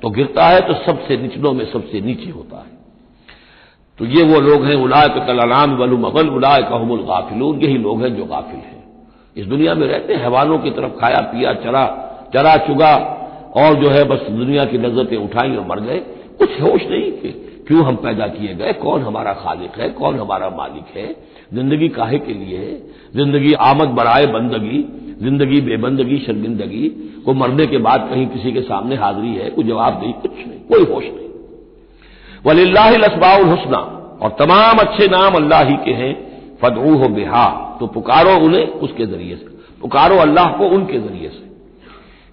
तो 0.02 0.10
गिरता 0.10 0.46
है 0.46 0.62
तो 0.62 0.74
सबसे 0.86 1.18
निचलों 1.18 1.54
में 1.54 1.66
सबसे 1.66 2.02
नीचे 2.02 2.30
होता 2.30 2.58
है। 2.58 2.76
तो 4.00 4.06
ये 4.06 4.24
वो 4.24 4.40
लोग 4.40 4.66
हैं 4.66 4.76
उलाय 4.76 5.08
कलाम 5.10 5.76
वलू 5.76 5.98
मगल 5.98 6.28
उलाय 6.30 6.62
कहमुल 6.62 7.00
गाफिलून, 7.00 7.60
यही 7.60 7.78
लोग 7.78 8.02
हैं 8.02 8.16
जो 8.16 8.26
गाफिल 8.26 8.60
हैं। 8.60 8.84
इस 9.38 9.46
दुनिया 9.46 9.74
में 9.74 9.88
रहते 9.88 10.14
हैवानों 10.14 10.58
की 10.60 10.70
तरफ़ 10.70 10.92
खाया, 10.92 11.20
पिया, 11.22 11.54
चरा 11.54 11.86
चरा 12.34 12.56
चुगा, 12.58 12.96
और 13.58 13.76
जो 13.76 13.90
है 13.90 14.04
बस 14.04 14.22
दुनिया 14.30 14.66
की 14.66 14.78
नजरतें 14.78 15.18
उठाई 15.18 15.56
और 15.56 15.66
मर 15.68 15.80
गए। 15.80 15.98
कुछ 16.40 16.62
होश 16.62 16.84
नहीं 16.84 17.12
कि 17.12 17.47
क्यों 17.68 17.86
हम 17.86 17.96
पैदा 17.96 18.28
किए 18.28 18.54
गए? 18.56 18.74
कौन 18.74 19.02
हमारा 19.02 19.34
खालिक 19.34 19.78
है? 19.78 19.90
कौन 19.90 20.20
हमारा 20.20 20.50
मालिक 20.50 20.98
है? 20.98 21.16
ज़िंदगी 21.54 21.90
काहे 21.90 22.20
के 22.20 22.34
लिए? 22.34 22.58
है 22.58 22.78
ज़िंदगी 23.16 23.54
आमद 23.54 23.88
बराए 23.88 24.26
बंदगी, 24.26 24.80
ज़िंदगी 25.22 25.62
बेबंदगी, 25.62 26.18
शर्मिंदगी, 26.20 26.88
को 27.26 27.34
मरने 27.34 27.66
के 27.68 27.78
बाद 27.78 28.08
कहीं 28.10 28.28
किसी 28.28 28.52
के 28.52 28.62
सामने 28.62 28.96
हाजिरी 28.96 29.36
है? 29.36 29.50
कोई 29.50 29.64
जवाब 29.64 30.02
नहीं, 30.04 30.14
कुछ 30.14 30.32
नहीं, 30.32 30.60
कोई 30.60 30.94
होश 30.94 31.04
नहीं। 31.04 31.30
वलिल्लासबाउल 32.46 33.46
हुसना, 33.46 33.78
और 34.22 34.36
तमाम 34.40 34.78
अच्छे 34.78 35.08
नाम 35.08 35.34
अल्लाह 35.34 35.64
ही 35.64 35.76
के 35.86 35.92
हैं। 35.92 36.28
फदू 36.62 36.98
हो 36.98 37.08
बेहा 37.08 37.78
तो 37.80 37.88
पुकारो 37.88 38.38
उन्हें 38.46 38.68
उसके 38.68 39.06
ज़रिए 39.06 39.36
से। 39.36 39.46
पुकारो 39.82 40.18
अल्लाह 40.18 40.52
को 40.52 40.68
उनके 40.68 41.00
ज़रिए 41.00 41.30
से। 41.30 41.47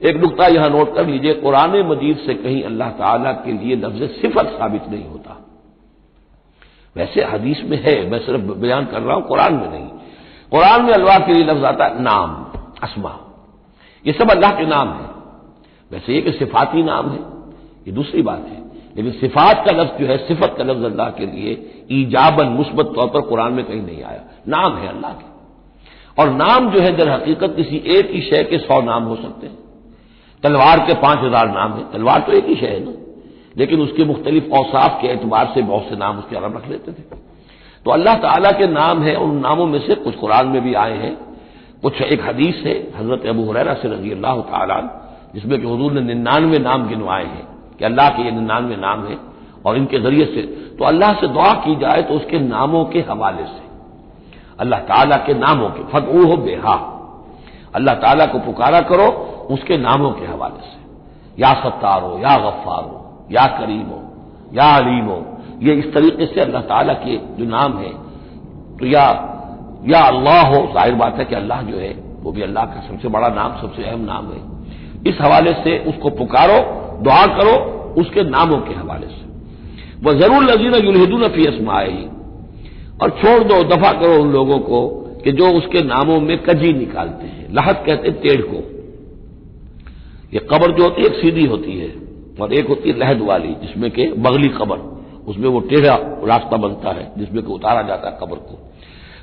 एक 0.05 0.17
नुकता 0.17 0.47
यहाँ 0.47 0.69
नोट 0.71 0.95
कर 0.95 1.07
लीजिए, 1.07 1.35
कुरान 1.35 1.71
मजीद 1.71 2.17
से 2.17 2.35
कहीं 2.35 2.63
अल्लाह 2.63 2.91
ताला 2.91 3.33
के 3.33 3.53
लिए 3.53 3.77
लफ्ज 3.77 4.11
सिफत 4.11 4.47
साबित 4.47 4.83
नहीं 4.91 5.05
होता। 5.05 5.41
वैसे 6.97 7.25
हदीस 7.25 7.63
में 7.65 7.83
है, 7.83 8.11
मैं 8.11 8.19
सिर्फ़ 8.19 8.41
बयान 8.41 8.85
कर 8.85 9.03
रहा 9.03 9.17
हूँ, 9.17 9.27
कुरान 9.27 9.55
में 9.55 9.71
नहीं। 9.71 9.87
कुरान 10.51 10.85
में 10.85 10.93
अल्लाह 10.93 11.19
के 11.19 11.33
लिए 11.33 11.45
लफ्ज 11.45 11.65
आता 11.65 11.85
है 11.85 12.03
नाम, 12.03 12.47
असमा। 12.83 13.21
ये 14.07 14.13
सब 14.13 14.31
अल्लाह 14.31 14.51
के 14.51 14.67
नाम 14.67 14.89
है। 14.89 15.09
वैसे 15.93 16.15
ये 16.15 16.21
कि 16.21 16.33
सिफाती 16.33 16.83
नाम 16.83 17.11
है, 17.11 17.19
ये 17.87 17.93
दूसरी 17.93 18.23
बात 18.23 18.47
है। 18.49 18.65
लेकिन 18.97 19.13
सिफात 19.13 19.65
का 19.67 19.73
लफ्ज 19.73 20.01
जो 20.01 20.07
है, 20.07 20.17
सिफत 20.17 20.55
का 20.59 20.65
लफ्ज 20.65 20.85
अल्लाह 20.85 21.11
के 21.11 21.27
लिए 21.27 21.85
ईजाबन 21.93 22.47
मुस्बत 22.47 22.93
तौर 22.97 23.07
पर 23.07 23.21
कुरान 23.21 23.53
में 23.53 23.65
कहीं 23.65 23.83
नहीं 23.83 24.03
आया। 24.03 24.25
नाम 24.49 24.77
है 24.77 24.89
अल्लाह 24.89 25.13
के। 25.13 25.27
और 26.23 26.31
नाम 26.31 26.71
जो 26.71 26.81
है, 26.81 26.97
दर 26.97 27.09
हकीकत 27.09 27.57
किसी 27.57 27.77
एक 27.77 28.11
ही 28.11 28.21
शय 28.21 28.45
के 28.45 28.59
सौ 28.59 28.83
नाम 28.83 29.03
हो 29.03 29.17
सकते 29.17 29.47
हैं। 29.47 29.64
तलवार 30.45 30.79
के 30.79 30.95
पाँच 30.95 31.19
हज़ार 31.19 31.49
नाम 31.49 31.73
है। 31.73 31.83
तलवार 31.93 32.21
तो 32.21 32.33
एक 32.33 32.47
ही 32.47 32.55
शय 32.55 32.67
है 32.67 32.85
ना। 32.85 32.93
लेकिन 33.57 33.81
उसके 33.81 34.05
मुख्तलिफ़ 34.05 34.53
औसाफ 34.53 35.01
के 35.01 35.09
एतबार 35.09 35.53
से 35.55 35.63
बहुत 35.63 35.89
से 35.89 35.97
नाम 35.97 36.19
उसके 36.19 36.37
अरब 36.37 36.57
रख 36.57 36.69
लेते 36.69 36.93
थे। 36.93 37.03
तो 37.87 37.91
अल्लाह 37.91 38.15
ताला 38.15 38.51
के 38.51 38.67
नाम 38.67 39.03
है, 39.03 39.15
उन 39.17 39.37
नामों 39.37 39.67
में 39.67 39.79
से 39.79 39.95
कुछ 39.95 40.15
कुरान 40.15 40.47
में 40.47 40.63
भी 40.63 40.75
आए 40.75 40.97
हैं। 40.99 41.17
कुछ 41.83 42.01
एक 42.03 42.21
हदीस 42.29 42.63
है, 42.67 42.75
हज़रत 42.97 43.27
अबू 43.27 43.45
हुरैरा 43.45 43.75
से 43.75 43.89
रज़ी 43.89 44.11
अल्लाह 44.13 44.41
तला 44.41 44.81
जिसमें 45.35 45.61
कि 45.61 45.67
हजूर 45.67 45.93
ने 45.93 46.01
निन्यानवे 46.01 46.59
नाम 46.59 46.87
गिनवाए 46.89 47.25
हैं, 47.25 47.47
कि 47.79 47.85
अल्लाह 47.85 48.09
के 48.09 48.23
ये 48.23 48.31
निन्यानवे 48.31 48.77
नाम 48.77 49.07
है 49.07 49.17
और 49.67 49.77
इनके 49.77 49.99
ज़रिए 49.99 50.25
से। 50.25 50.43
तो 50.79 50.85
अल्लाह 50.85 51.13
से 51.13 51.27
दुआ 51.29 51.53
की 51.55 51.75
जाए 51.77 52.03
तो 52.03 52.15
उसके 52.15 52.39
नामों 52.39 52.85
के 52.85 53.01
हवाले 53.01 53.45
से। 53.45 53.63
अल्लाह 54.61 54.81
ताला 54.81 55.17
के 55.17 55.35
नामों 55.35 55.69
के 55.71 55.83
फतू 55.93 56.27
हो 56.27 56.37
बेहा। 56.37 56.75
अल्लाह 57.75 57.95
ताला 57.95 58.27
को 58.27 58.39
पुकारा 58.39 58.81
करो 58.81 59.07
उसके 59.51 59.77
नामों 59.79 60.11
के 60.11 60.27
हवाले 60.27 60.63
से। 60.63 61.43
या 61.43 61.53
सत्तार 61.61 62.03
हो 62.03 62.19
या 62.19 62.37
गफ्फार 62.41 62.83
हो 62.83 63.29
या 63.33 63.47
करीम 63.59 63.87
हो 63.87 64.01
या 64.55 64.67
अलीम 64.77 65.05
हो 65.05 65.25
ये 65.63 65.75
इस 65.75 65.93
तरीके 65.95 66.27
से 66.27 66.41
अल्लाह 66.41 66.63
ताला 66.63 66.93
के 66.95 67.17
जो 67.39 67.45
नाम 67.47 67.79
है 67.79 67.93
तो 68.79 68.87
या 68.87 69.05
या 69.87 70.01
अल्लाह 70.03 70.41
हो, 70.47 70.59
ज़ाहिर 70.75 70.95
बात 70.95 71.19
है 71.19 71.25
कि 71.25 71.35
अल्लाह 71.35 71.63
जो 71.63 71.77
है, 71.79 71.93
वो 72.23 72.33
भी 72.33 72.43
अल्लाह 72.43 72.65
का 72.65 72.81
सबसे 72.81 73.09
बड़ा 73.09 73.29
नाम, 73.29 73.57
सबसे 73.61 73.83
अहम 73.85 74.01
नाम 74.01 74.27
है। 74.27 74.41
इस 75.07 75.21
हवाले 75.21 75.53
से 75.55 75.79
उसको 75.89 76.11
पुकारो, 76.11 76.59
दुआ 77.03 77.25
करो, 77.27 77.55
उसके 78.01 78.23
नामों 78.23 78.59
के 78.59 78.75
हवाले 78.75 79.07
से। 79.07 79.23
वह 80.03 80.13
ज़रूर 80.13 80.45
लजीन 80.45 80.75
युलहदून 80.75 81.29
फ़ी 81.29 81.47
और 83.03 83.11
छोड़ 83.11 83.43
दो, 83.45 83.63
दफ़ा 83.65 83.93
करो 83.93 84.21
उन 84.23 84.33
लोगों 84.33 84.59
को 84.61 84.81
कि 85.25 85.33
जो 85.33 85.51
उसके 85.51 85.83
नामों 85.83 86.21
में 86.21 86.37
कजी 86.39 86.73
निकालते 86.73 87.27
हैं। 87.27 87.53
लहत 87.55 87.83
कहते 87.87 88.11
टेढ़ 88.23 88.41
को। 88.41 88.63
ये 90.35 90.41
कबर 90.41 90.73
जो 90.73 90.83
होती 90.85 91.03
है, 91.03 91.09
एक 91.09 91.15
सीधी 91.15 91.47
होती 91.47 91.79
है 91.79 91.93
और 92.41 92.53
एक 92.53 92.69
होती 92.69 92.91
है 92.91 92.99
लहद 92.99 93.21
वाली, 93.21 93.55
जिसमें 93.63 93.91
के 93.91 94.13
बगली 94.13 94.49
कबर। 94.49 94.95
उसमें 95.27 95.49
वो 95.49 95.61
टेढ़ा 95.61 95.95
रास्ता 96.25 96.57
बनता 96.57 96.91
है, 96.91 97.13
जिसमें 97.19 97.43
कि 97.45 97.53
उतारा 97.53 97.83
जाता 97.83 98.09
है 98.11 98.19
कबर 98.23 98.37
को। 98.37 98.59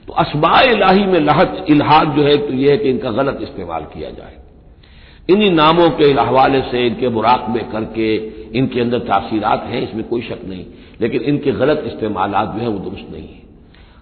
तो 0.08 0.14
असबा 0.14 0.62
इलाही 0.62 1.06
में 1.06 1.20
लहज, 1.20 1.66
इलाहाद 1.70 2.16
जो 2.16 2.24
है 2.24 2.38
तो 2.38 2.54
यह 2.54 2.72
है 2.72 2.78
कि 2.78 2.90
इनका 2.90 3.12
गलत 3.12 3.40
इस्तेमाल 3.42 3.84
किया 3.84 4.10
जाए। 4.10 4.38
इन्हीं 5.30 5.52
नामों 5.52 5.90
के 5.90 6.06
हवाले 6.06 6.62
से, 6.62 6.88
इनके 6.88 7.10
मुराकबे 7.10 7.60
करके 7.60 8.16
इनके 8.58 8.82
अंदर 8.82 9.00
तासीरात 9.00 9.64
हैं, 9.64 9.90
इसमें 9.90 10.04
कोई 10.04 10.22
शक 10.22 10.40
नहीं। 10.48 10.66
लेकिन 11.02 11.22
इनके 11.22 11.52
गलत 11.52 11.84
इस्तेमाल 11.86 12.32
जो 12.32 12.60
है, 12.62 12.68
वो 12.68 12.80
दुरुस्त 12.80 13.08
नहीं 13.12 13.28
है। 13.28 13.42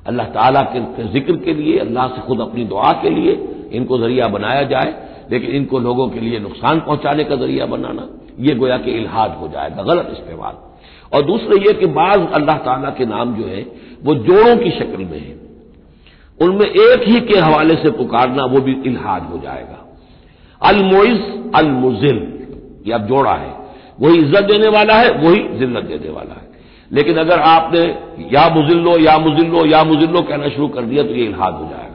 अल्लाह 0.08 0.26
ताला 0.28 0.62
के 0.62 1.04
ज़िक्र 1.04 1.36
के 1.36 1.54
लिए, 1.54 1.78
अल्लाह 1.80 2.08
से 2.08 2.22
खुद 2.22 2.42
अपनी 2.42 2.64
दुआ 2.64 2.92
के 2.92 3.10
लिए 3.10 3.34
इनको 3.72 3.98
ज़रिया 3.98 4.28
बनाया 4.28 4.64
जाए 4.64 5.09
लेकिन 5.32 5.52
इनको 5.52 5.80
लोगों 5.80 6.08
के 6.10 6.20
लिए 6.20 6.40
नुकसान 6.40 6.80
पहुँचाने 6.80 7.24
का 7.24 7.36
ज़रिया 7.36 7.66
बनाना 7.66 8.08
यह 8.40 8.58
गोया 8.58 8.78
कि 8.78 8.92
इलाहाद 8.92 9.38
हो 9.42 9.48
जाएगा 9.48 9.84
गलत 9.84 10.08
इस्तेमाल। 10.12 10.54
और 11.14 11.22
दूसरा 11.22 11.64
यह 11.66 11.74
कि 11.74 11.86
बाज 11.86 12.28
अल्लाह 12.32 12.58
ताला 12.58 12.90
के 12.90 13.06
नाम 13.06 13.36
जो 13.36 13.46
है, 13.46 13.62
वो 14.04 14.16
जोड़ों 14.16 14.56
की 14.58 14.72
शक्ल 14.72 14.98
में 14.98 15.20
है। 15.20 15.38
उनमें 16.40 16.66
एक 16.66 17.08
ही 17.08 17.20
के 17.22 17.40
हवाले 17.40 17.76
से 17.76 17.90
पुकारना, 17.92 18.46
वो 18.46 18.62
भी 18.62 18.74
इलाहाद 18.86 19.24
हो 19.24 19.38
जाएगा। 19.38 19.80
अलमोइज, 20.62 21.22
अलमुजिल, 21.56 22.18
ये 22.88 22.94
अब 22.94 23.08
जोड़ा 23.08 23.34
है। 23.34 23.54
वही 24.02 24.18
इज़्ज़त 24.18 24.44
देने 24.44 24.68
वाला 24.68 24.94
है, 24.94 25.10
वही 25.12 25.58
जिल्लत 25.58 25.84
देने 25.84 26.10
वाला 26.10 26.34
है। 26.34 26.48
लेकिन 26.92 27.18
अगर 27.18 27.40
आपने 27.40 27.82
या 28.34 28.48
मुजिल्लो 28.50 28.98
या 29.00 29.18
मुजिल्लो 29.18 29.66
या 29.66 29.84
मुजिल्लो 29.84 30.22
कहना 30.22 30.50
शुरू 30.50 30.68
कर 30.68 30.82
दिया 30.82 31.04
तो 31.04 31.10
ये 31.10 31.26
इलाहाद 31.26 31.54
हो 31.54 31.66
जाएगा। 31.66 31.89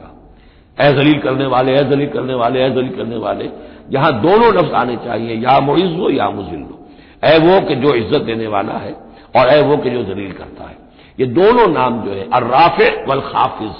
ए 0.77 0.91
जलील 0.93 1.19
करने 1.19 1.45
वाले 1.45 1.75
ए 1.75 1.83
जलील 1.85 2.09
करने 2.09 2.33
वाले 2.33 2.65
ए 2.65 2.69
जलील 2.69 2.95
करने 2.95 3.17
वाले। 3.17 3.49
यहाँ 3.91 4.11
दोनों 4.21 4.53
लफ्ज 4.53 4.73
आने 4.73 4.95
चाहिए, 4.97 5.35
या 5.37 5.59
मुइज्जो 5.59 6.09
या 6.11 6.29
मुजिल्लो 6.29 6.79
ए 7.23 7.37
वो 7.39 7.59
कि 7.67 7.75
जो 7.75 7.93
इज़्ज़त 7.95 8.21
देने 8.23 8.47
वाला 8.47 8.73
है 8.75 8.95
और 9.35 9.49
ए 9.49 9.61
वो 9.61 9.77
कि 9.77 9.89
जो 9.89 10.03
जलील 10.05 10.31
करता 10.33 10.63
है। 10.63 10.77
ये 11.19 11.25
दोनों 11.27 11.67
नाम 11.69 12.01
जो 12.01 12.11
है 12.11 12.27
अर्राफे 12.33 12.89
वल 13.07 13.19
खाफिज। 13.23 13.71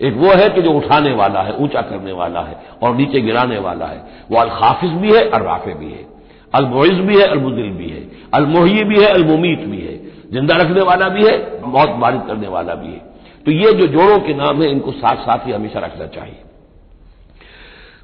एक 0.00 0.14
वो 0.16 0.32
है 0.32 0.48
कि 0.48 0.62
जो 0.62 0.72
उठाने 0.72 1.12
वाला 1.12 1.40
है, 1.42 1.52
ऊँचा 1.54 1.80
करने 1.82 2.12
वाला 2.12 2.40
है 2.40 2.56
और 2.82 2.94
नीचे 2.94 3.20
गिराने 3.20 3.58
वाला 3.58 3.86
है। 3.86 3.98
वो 4.30 4.38
अल 4.38 4.48
खाफिज 4.50 4.90
भी 4.92 5.12
है 5.12 5.28
अर्राफे 5.30 5.74
भी 5.74 5.90
है। 5.92 6.06
अलमोइज 6.52 7.00
भी 7.00 7.16
है 7.16 7.26
अलमुदिल 7.26 7.70
भी 7.70 7.88
है। 7.88 8.02
अलमोही 8.34 8.84
भी 8.84 9.00
है, 9.00 9.06
अलमुमीत 9.06 9.64
भी 9.64 9.80
है। 9.80 9.96
ज़िंदा 10.32 10.56
रखने 10.56 10.82
वाला 10.82 11.08
भी 11.08 11.26
है, 11.26 11.34
मौत 11.64 11.88
बारिद 12.00 12.22
करने 12.26 12.48
वाला 12.48 12.74
भी 12.74 12.88
है। 12.88 13.00
तो 13.46 13.52
ये 13.52 13.72
जो 13.72 13.86
जोड़ों 13.86 14.18
के 14.18 14.34
नाम 14.34 14.62
है, 14.62 14.70
इनको 14.70 14.92
साथ 14.92 15.16
साथ 15.16 15.46
ही 15.46 15.52
हमेशा 15.52 15.80
रखना 15.80 16.06
चाहिए। 16.06 16.36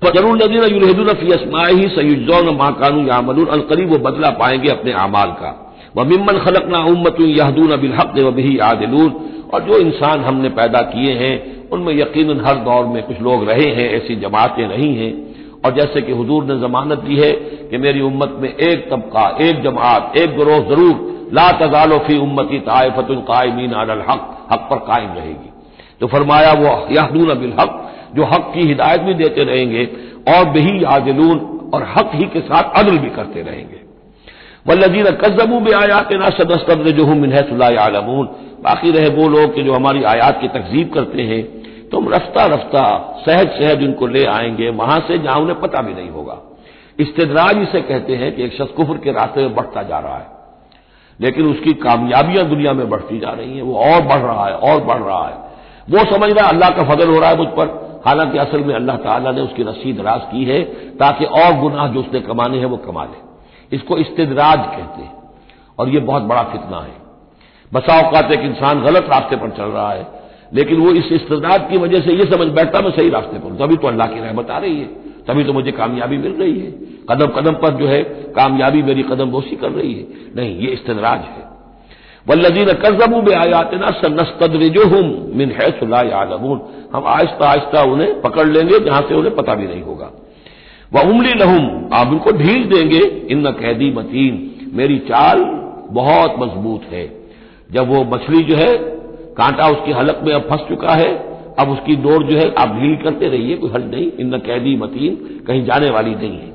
ज़रूर 0.05 1.15
फ़ी 1.15 1.33
ही 1.77 1.89
सयुजौन 1.89 2.57
माकानू 2.57 3.07
यामलून 3.09 3.47
अलकरीब 3.47 3.91
वो 3.91 3.99
बदला 3.99 4.31
पाएँगे 4.31 4.69
अपने 4.69 4.93
अमाल 4.93 5.31
का। 5.31 5.77
व 5.97 6.05
मिम्मन 6.05 6.39
खलकना 6.39 6.79
उम्मत 6.79 7.17
यहदून 7.21 7.77
बिलहक 7.77 8.19
व 8.19 8.31
बिही 8.31 8.59
आदिलून। 8.59 9.13
और 9.55 9.63
जो 9.63 9.79
इंसान 9.79 10.21
हमने 10.21 10.49
पैदा 10.49 10.81
किए 10.81 11.13
हैं, 11.13 11.69
उनमें 11.71 11.95
यकीन 11.95 12.41
हर 12.47 12.55
दौर 12.55 12.87
में 12.87 13.03
कुछ 13.03 13.21
लोग 13.21 13.49
रहे 13.51 13.71
हैं, 13.71 13.91
ऐसी 13.91 14.17
जमातें 14.17 14.69
रही 14.69 14.95
हैं। 14.95 15.13
और 15.65 15.75
जैसे 15.75 16.03
कि 16.03 16.13
हजूर 16.13 16.45
ने 16.45 16.61
जमानत 16.61 16.99
दी 16.99 17.17
है 17.17 17.33
कि 17.71 17.79
मेरी 17.79 18.01
उम्मत 18.01 18.37
में 18.41 18.49
एक 18.49 18.89
तबका, 18.91 19.37
एक 19.41 19.63
जमात, 19.63 20.17
एक 20.17 20.37
ग्रोह 20.39 20.59
ज़रूर, 20.59 21.29
ला 21.33 21.51
तजालोफी 21.53 22.19
उम्मती 22.19 22.59
तायफतुल 22.59 23.17
कायमीन 23.17 23.73
अल 23.73 24.03
हक 24.11 24.34
हक 24.53 24.69
पर 24.71 24.77
कायम 24.77 25.13
रहेगी। 25.13 25.51
तो 26.01 26.07
फरमाया, 26.07 26.53
वो 26.53 26.87
यहदून 26.91 27.31
अबिल 27.31 27.53
हक, 27.61 27.93
जो 28.15 28.25
हक 28.25 28.53
की 28.55 28.61
हिदायत 28.61 29.01
भी 29.01 29.15
देते 29.15 29.45
रहेंगे 29.45 29.85
और 30.29 30.45
बही 30.45 30.85
आदिलून 30.85 31.71
और 31.75 31.83
हक 31.83 32.11
ही 32.15 32.27
के 32.27 32.41
साथ 32.41 32.79
अदल 32.79 32.99
भी 32.99 33.11
करते 33.11 33.43
रहेंगे। 33.43 33.85
वल्लजीन 34.67 35.05
कजबू 35.05 35.61
भी 35.61 35.73
आयात 35.73 36.13
ना 36.13 36.29
सदस्तब्र 36.31 36.91
जो 36.91 37.05
हूँ 37.05 37.17
मिनहतुल्लामून 37.17 38.27
बाकी 38.63 38.91
रहे 38.91 39.09
वो 39.09 39.29
लोग 39.29 39.55
कि 39.55 39.63
जो 39.63 39.73
हमारी 39.73 40.05
आयात 40.05 40.41
की 40.41 40.49
तकजीब 40.49 40.93
करते 40.95 41.23
हैं, 41.23 41.65
तुम 41.89 42.09
रफ्ता 42.09 42.47
रफ्ता, 42.47 43.15
सहज 43.27 43.49
सहज 43.49 43.85
उनको 43.85 44.07
ले 44.07 44.25
आएँगे, 44.25 44.71
वहाँ 44.71 45.01
से 45.01 45.19
जहाँ 45.19 45.37
उन्हें 45.37 45.61
पता 45.61 45.83
भी 45.83 45.95
नहीं 45.95 46.11
होगा। 46.11 46.41
इस्तेदराज 47.01 47.59
इसे 47.59 47.81
कहते 47.81 48.17
हैं 48.17 48.37
कि 48.37 48.45
एक 48.45 48.53
शख्स 48.53 48.71
कुफर 48.71 48.99
के 48.99 49.13
रास्ते 49.13 49.41
में 49.41 49.55
बढ़ता 49.55 49.83
जा 49.83 49.99
रहा 49.99 50.17
है। 50.17 50.34
लेकिन 51.21 51.47
उसकी 51.47 51.73
कामयाबियाँ 51.73 52.45
दुनिया 52.49 52.73
में 52.73 52.89
बढ़ती 52.91 53.19
जा 53.19 53.31
रही 53.31 53.57
हैं, 53.57 53.63
वो 53.63 53.75
और 53.77 54.03
बढ़ 54.03 54.21
रहा 54.21 54.47
है, 54.47 54.55
और 54.55 54.85
बढ़ 54.85 55.03
रहा 55.03 55.27
है। 55.29 55.43
वो 55.91 56.05
समझ 56.13 56.31
रहा 56.31 56.47
है 56.47 56.53
अल्लाह 56.53 56.71
का 56.71 56.85
फजल 56.85 57.09
हो 57.09 57.19
रहा 57.21 57.31
है 57.31 57.37
मुझ 57.37 57.49
पर। 57.49 58.03
हालाँकि 58.07 58.39
असल 58.39 58.65
में 58.65 58.75
अल्लाह 58.75 58.97
ताला 58.97 59.31
ने 59.33 59.41
उसकी 59.41 59.63
रस्सी 59.63 59.93
दराज 59.93 60.21
की 60.33 60.45
है, 60.45 60.63
ताकि 60.97 61.25
और 61.25 61.53
गुनाह 61.61 61.87
जो 61.87 62.01
उसने 62.01 62.21
कमाने 62.21 62.59
हैं 62.59 62.67
वो 62.67 62.77
कमा 62.77 63.05
ले। 63.05 63.77
इसको 63.77 63.99
इस्तेदराज 63.99 64.59
कहते 64.59 65.03
हैं, 65.03 65.13
और 65.79 65.89
ये 65.89 66.01
बहुत 66.01 66.23
बड़ा 66.23 66.43
फितना 66.43 66.81
है। 66.81 66.93
बसा 67.73 68.01
औकात 68.01 68.33
एक 68.33 68.41
इंसान 68.41 68.83
गलत 68.83 69.07
रास्ते 69.11 69.37
पर 69.37 69.51
चल 69.51 69.65
रहा 69.65 69.91
है, 69.93 70.07
लेकिन 70.53 70.81
वो 70.81 70.91
इस 70.91 71.13
इस्तेदाद 71.13 71.69
की 71.71 71.79
वजह 71.79 72.01
से 72.01 72.13
ये 72.13 72.25
समझ 72.25 72.47
बैठता 72.49 72.81
मैं 72.81 72.91
सही 72.91 73.09
रास्ते 73.11 73.39
पर 73.39 73.51
हूँ। 73.51 73.59
तभी 73.59 73.77
तो 73.77 73.89
अल्लाह 73.89 74.07
की 74.07 74.21
रहमत 74.21 74.51
आ 74.51 74.59
रही 74.59 74.81
है। 74.81 75.04
तभी 75.29 75.45
तो 75.45 75.53
मुझे 75.53 75.71
कामयाबी 75.71 76.19
मिल 76.19 76.33
रही 76.33 76.59
है। 76.61 76.71
कदम 77.11 77.27
कदम 77.27 77.53
पर 77.53 77.75
जो 77.75 77.87
है, 77.87 78.03
कामयाबी 78.37 78.83
मेरी 78.83 79.03
कदम 79.03 79.25
बोसी 79.25 79.57
कर 79.57 79.71
रही 79.71 79.95
है। 79.95 80.07
नहीं, 80.37 80.59
ये 80.59 80.67
इस्तेदराज 80.67 81.21
है। 81.21 81.45
वल्लजीन 82.29 82.67
कजबू 82.67 83.23
में 83.23 83.35
आयातना 83.35 83.91
सन्नस्तद्रजो 83.91 84.85
हम 84.85 85.31
मिन 85.35 85.51
है 85.51 85.71
सुलामून 85.71 86.61
हम 86.95 87.05
आहिस्ता 87.07 87.49
आहिस्ता 87.49 87.83
उन्हें 87.83 88.21
पकड़ 88.21 88.47
लेंगे, 88.47 88.79
जहाँ 88.79 89.01
से 89.09 89.15
उन्हें 89.15 89.35
पता 89.35 89.55
भी 89.55 89.67
नहीं 89.67 89.83
होगा। 89.83 90.11
वह 90.93 91.11
उमली 91.11 91.35
लहुम, 91.35 91.91
आप 91.93 92.09
उनको 92.09 92.31
ढील 92.31 92.65
देंगे। 92.65 93.27
इन 93.31 93.51
कैदी 93.51 93.91
मतीन, 93.91 94.55
मेरी 94.73 94.99
चाल 94.99 95.45
बहुत 95.91 96.35
मज़बूत 96.39 96.93
है। 96.93 97.25
जब 97.73 97.89
वो 97.89 98.05
मछली 98.05 98.43
जो 98.43 98.57
है, 98.57 98.79
कांटा 99.35 99.69
उसकी 99.69 99.93
हलक 99.93 100.21
में 100.23 100.35
अब 100.35 100.43
फंस 100.43 100.61
चुका 100.61 100.95
है 100.95 101.34
अब 101.59 101.71
उसकी 101.71 101.97
डोर 101.97 102.23
जो 102.23 102.37
है, 102.37 102.55
आप 102.55 102.69
ढील 102.69 102.97
करते 102.97 103.29
रहिए, 103.29 103.57
कोई 103.57 103.71
हल 103.71 103.83
नहीं 103.83 104.13
इन 104.19 104.39
कैदी 104.39 104.77
मतीन, 104.77 105.15
कहीं 105.47 105.65
जाने 105.65 105.91
वाली 105.91 106.15
नहीं 106.15 106.39
है। 106.39 106.53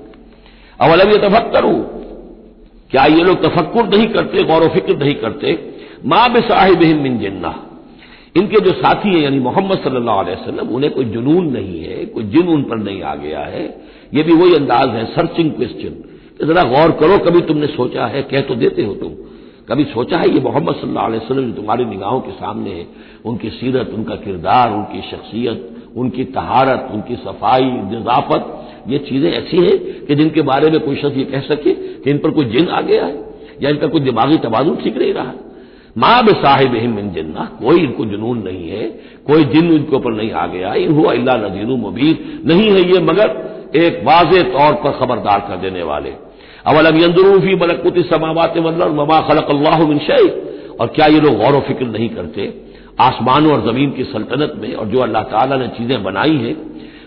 अब 0.81 0.91
अलग 0.91 1.11
ये 1.11 1.17
तफक्करू 1.17 1.77
क्या 2.91 3.05
ये 3.05 3.23
लोग 3.23 3.43
तफक्र 3.43 3.97
नहीं 3.97 4.07
करते, 4.07 4.43
गौर 4.43 4.67
फ़िक्र 4.67 4.97
नहीं 4.97 5.13
करते? 5.13 5.73
माँ 6.05 6.33
बे 6.33 6.41
साहिब 6.41 7.01
मिन 7.01 7.19
जिन्ना। 7.19 7.65
इनके 8.37 8.59
जो 8.59 8.71
साथी 8.71 9.09
हैं, 9.09 9.21
यानी 9.21 9.39
मोहम्मद 9.39 9.77
सल्लल्लाहु 9.77 10.19
अलैहि 10.19 10.41
वसल्लम, 10.41 10.67
उन्हें 10.67 10.91
कोई 10.93 11.05
जुनून 11.05 11.51
नहीं 11.51 11.83
है, 11.83 12.05
कोई 12.05 12.23
जिन 12.23 12.47
उन 12.47 12.63
पर 12.63 12.77
नहीं 12.77 13.01
आ 13.01 13.15
गया 13.15 13.39
है। 13.39 13.63
ये 14.13 14.23
भी 14.23 14.33
वही 14.33 14.55
अंदाज 14.55 14.89
है 14.89 15.05
सर्चिंग 15.05 15.51
क्वेश्चन 15.51 16.03
जरा 16.47 16.63
गौर 16.63 16.91
करो, 16.91 17.17
कभी 17.17 17.41
तुमने 17.41 17.67
सोचा 17.67 18.05
है, 18.05 18.21
कह 18.21 18.41
तो 18.41 18.55
देते 18.55 18.83
हो 18.83 18.93
तुम। 18.93 19.09
कभी 19.69 19.83
सोचा 19.85 20.17
है 20.17 20.29
ये 20.29 20.39
मोहम्मद 20.41 20.75
सल्लल्लाहु 20.75 21.07
अलैहि 21.07 21.25
वसल्लम 21.25 21.45
जो 21.45 21.51
तुम्हारी 21.53 21.85
निगाहों 21.85 22.19
के 22.21 22.31
सामने 22.33 22.69
है, 22.69 22.85
उनकी 23.25 23.49
सीरत, 23.51 23.91
उनका 23.93 24.15
किरदार, 24.23 24.71
उनकी 24.73 25.01
शख्सियत, 25.09 25.59
उनकी 25.97 26.23
तहारत, 26.35 26.87
उनकी 26.93 27.15
सफ़ाई, 27.17 27.65
नजाफत, 27.91 28.55
ये 28.87 28.97
चीज़ें 28.99 29.31
ऐसी 29.31 29.57
हैं 29.57 30.05
कि 30.05 30.15
जिनके 30.15 30.41
बारे 30.43 30.69
में 30.71 30.79
कोई 30.79 30.95
शख्स 30.95 31.17
ये 31.17 31.23
कह 31.25 31.41
सके 31.47 31.73
कि 31.73 32.09
इन 32.09 32.17
पर 32.17 32.31
कोई 32.31 32.45
जिन 32.45 32.67
आ 32.69 32.81
गया 32.81 33.05
है, 33.05 33.15
या 33.61 33.69
इनका 33.69 33.87
कोई 33.87 34.01
दिमागी 34.01 34.37
तबादुल 34.39 34.75
ठीक 34.83 34.97
नहीं 34.97 35.13
रहा। 35.13 35.33
माँ 35.97 36.23
बे 36.25 36.31
साहिब 36.41 36.75
इन 36.75 37.11
जिन्ना, 37.13 37.45
कोई 37.61 37.83
इनको 37.83 38.05
जुनून 38.05 38.41
नहीं 38.43 38.69
है, 38.69 38.87
कोई 39.27 39.43
जिन 39.45 39.71
इनके 39.73 39.95
ऊपर 39.95 40.13
नहीं 40.13 40.31
आ 40.31 40.45
गया, 40.47 40.73
इन 40.75 40.91
हुआ 40.91 41.11
अल्लाह 41.11 41.37
नजीर 41.45 41.65
मुबीर 41.77 42.41
नहीं 42.45 42.69
है 42.69 42.81
ये 42.91 42.99
मगर 43.03 43.27
एक 43.75 44.01
वाज 44.03 44.33
तौर 44.53 44.73
पर 44.83 44.97
खबरदार 44.99 45.39
कर 45.47 45.57
देने 45.61 45.83
वाले। 45.83 46.13
अवलम 46.65 46.97
यंदरूफी 46.97 47.55
मलकुत 47.55 47.97
समावत 48.05 48.57
ममा 48.95 49.19
खलक 49.21 49.49
अल्लाह 49.49 49.85
मिनशई 49.87 50.29
और 50.79 50.87
क्या 50.95 51.05
ये 51.07 51.19
लोग 51.19 51.37
गौर 51.37 51.59
फ़िक्र 51.61 51.85
नहीं 51.87 52.09
करते? 52.09 52.53
आसमानों 53.01 53.51
और 53.51 53.61
ज़मीन 53.63 53.91
की 53.91 54.03
सल्तनत 54.03 54.53
में 54.57 54.73
और 54.73 54.85
जो 54.87 54.99
अल्लाह 54.99 55.23
ताला 55.23 55.55
ने 55.57 55.67
चीज़ें 55.77 56.03
बनाई 56.03 56.35
हैं 56.37 56.55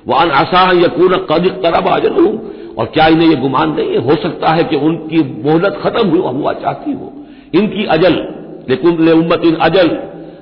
वह 0.07 0.17
अन 0.17 0.31
आसा 0.33 0.63
यकून 0.75 1.17
कद 1.31 1.49
तरब 1.63 1.89
आजल। 1.89 2.13
हूँ 2.15 2.33
और 2.79 2.87
क्या 2.87 3.07
इन्हें 3.07 3.29
यह 3.29 3.41
गुमान 3.41 3.75
नहीं 3.75 3.91
है? 3.91 3.99
हो 3.99 4.15
सकता 4.23 4.53
है 4.53 4.65
कि 4.65 4.77
उनकी 4.77 5.19
मोहलत 5.45 5.81
खत्म 5.83 6.09
हुआ 6.09 6.31
हुआ 6.31 6.53
चाहती 6.53 6.93
हो। 6.93 7.13
इनकी 7.55 7.85
अजल, 7.87 8.15
लेकिन 8.69 9.09
उम्मत 9.11 9.45
इन 9.45 9.55
अजल, 9.61 9.91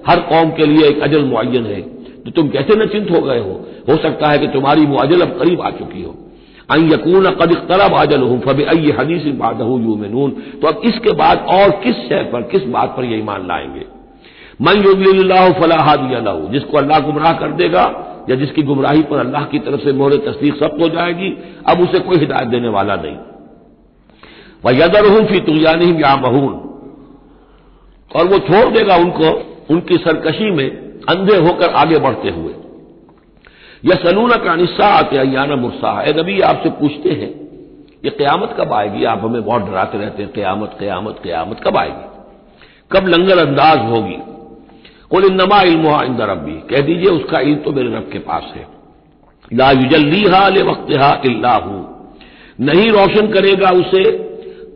हर 0.07 0.21
कौम 0.21 0.51
के 0.51 0.67
लिए 0.67 0.89
एक 0.89 1.01
अजल 1.01 1.25
मुन 1.25 1.67
है। 1.67 1.81
तो 2.25 2.31
तुम 2.31 2.49
कैसे 2.49 2.77
न 2.77 2.87
चिंत 2.87 3.11
हो 3.11 3.21
गए 3.21 3.39
हो? 3.39 3.61
हो 3.89 3.97
सकता 3.97 4.29
है 4.29 4.39
कि 4.39 4.47
तुम्हारी 4.47 4.87
वो 4.87 4.97
अजल 4.97 5.21
अब 5.21 5.39
करीब 5.39 5.61
आ 5.61 5.71
चुकी 5.71 6.03
हो। 6.03 6.15
अन 6.71 6.91
यकून 6.93 7.31
कद 7.31 7.55
तरब 7.69 7.95
अजल 7.97 8.23
हूँ 8.23 8.41
फबे 8.41 8.65
अय 8.65 8.91
हदीस 8.91 9.27
बादहू 9.37 9.79
यू 9.79 10.29
तो 10.63 10.69
अब 10.69 10.81
इसके 10.85 11.13
बाद 11.13 11.47
और 11.49 11.71
किस 11.85 11.97
शय 12.09 12.29
पर, 12.33 12.43
किस 12.43 12.65
बात 12.65 12.95
पर 12.97 13.05
यह 13.05 13.19
ईमान 13.19 13.47
लाएँगे? 13.47 13.85
मन 14.63 14.77
युल्लाह 14.77 15.51
फलाहा 15.53 15.97
दिया 15.97 16.21
जिसको 16.53 16.79
अल्लाह 16.79 17.01
गुमराह 17.01 17.33
कर 17.33 17.53
देगा 17.53 17.85
या 18.31 18.37
जिसकी 18.37 18.63
गुमराही 18.63 19.03
पर 19.03 19.19
अल्लाह 19.19 19.45
की 19.45 19.59
तरफ़ 19.59 19.81
से 19.81 19.93
मोहर 19.93 20.17
तस्दीक 20.17 20.55
सख्त 20.55 20.81
हो 20.81 20.89
जाएगी, 20.89 21.31
अब 21.67 21.81
उसे 21.81 21.99
कोई 21.99 22.19
हिदायत 22.19 22.49
देने 22.49 22.69
वाला 22.69 22.97
नहीं। 22.97 23.17
वह 24.65 24.85
यदर 24.85 25.07
हूँ 25.07 25.27
फ़ी 25.27 25.41
तुजानी 25.41 25.91
या 26.03 26.17
महून 26.17 26.53
और 28.11 28.27
वो 28.27 28.39
छोड़ 28.39 28.69
देगा 28.69 28.97
उनको, 28.97 29.31
उनकी 29.71 29.97
सरकशी 29.97 30.51
में, 30.51 30.69
अंधे 31.09 31.37
होकर 31.37 31.75
आगे 31.75 31.99
बढ़ते 31.99 32.31
हुए। 32.31 32.55
यह 33.85 33.95
सलूना 33.97 34.37
का 34.37 34.55
निस्सा 34.57 35.57
मुर्सा। 35.57 35.91
है 36.01 36.13
नबी 36.21 36.41
आपसे 36.41 36.71
पूछते 36.71 37.11
हैं, 37.11 37.29
ये 38.05 38.11
क्यामत 38.11 38.55
कब 38.61 38.73
आएगी? 38.73 39.05
आप 39.05 39.21
हमें 39.25 39.45
बहुत 39.45 39.63
डराते 39.63 39.99
रहते 39.99 40.23
हैं, 40.23 40.33
क्यामत 40.33 40.75
क्यामत 40.79 41.21
क्यामत 41.23 41.61
कब 41.65 41.77
आएगी? 41.77 42.09
कब 42.93 43.09
लंगर 43.09 43.39
अंदाज 43.39 43.79
होगी? 43.91 44.17
कुल 45.11 45.25
इनमा 45.25 45.61
इल्म 45.63 46.01
इंदा 46.05 46.25
रबी 46.25 46.53
कह 46.71 46.81
दीजिए, 46.81 47.07
उसका 47.07 47.41
इल्म 47.41 47.57
तो 47.57 47.73
मेरे 47.73 47.89
रब 47.89 48.09
के 48.13 48.19
पास 48.19 48.53
है। 48.57 48.67
ला 49.53 49.71
युजल्ली 49.71 50.23
हा 50.25 50.49
ले 50.49 50.63
वक्त 50.63 50.93
हा 50.97 51.11
इल्लाहू। 51.27 51.79
नहीं 52.61 52.91
रोशन 52.91 53.27
करेगा 53.29 53.71
उसे, 53.71 54.05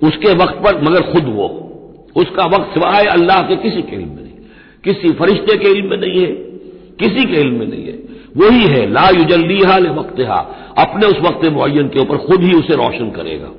उसके 0.03 0.33
वक्त 0.35 0.55
पर, 0.55 0.81
मगर 0.83 1.03
खुद 1.13 1.25
वो। 1.27 1.49
उसका 2.17 2.47
वक्त 2.47 2.75
सिवाय 2.75 3.07
अल्लाह 3.07 3.43
के 3.43 3.57
किसी 3.57 3.83
के 3.83 3.97
इल्म 3.97 4.09
में 4.09 4.23
नहीं। 4.23 4.33
किसी 4.85 5.13
फरिश्ते 5.13 5.57
के 5.57 5.69
इल्म 5.69 5.91
में 5.91 5.97
नहीं 5.97 6.21
है, 6.21 6.33
किसी 7.01 7.25
के 7.25 7.41
इल्म 7.41 7.59
में 7.59 7.67
नहीं 7.67 7.87
है। 7.87 8.04
वही 8.35 8.65
है, 8.65 8.87
ला 8.93 9.09
युजल्ली 9.09 9.61
हा 9.63 9.79
ले 9.79 9.91
वक्त 9.91 10.21
हा 10.21 10.39
अपने 10.79 11.07
उस 11.07 11.19
वक्त 11.19 11.45
मुन 11.45 11.89
के 11.89 12.01
ऊपर 12.01 12.17
खुद 12.17 12.43
ही 12.43 12.53
उसे 12.53 12.75
रोशन 12.75 13.11
करेगा। 13.11 13.51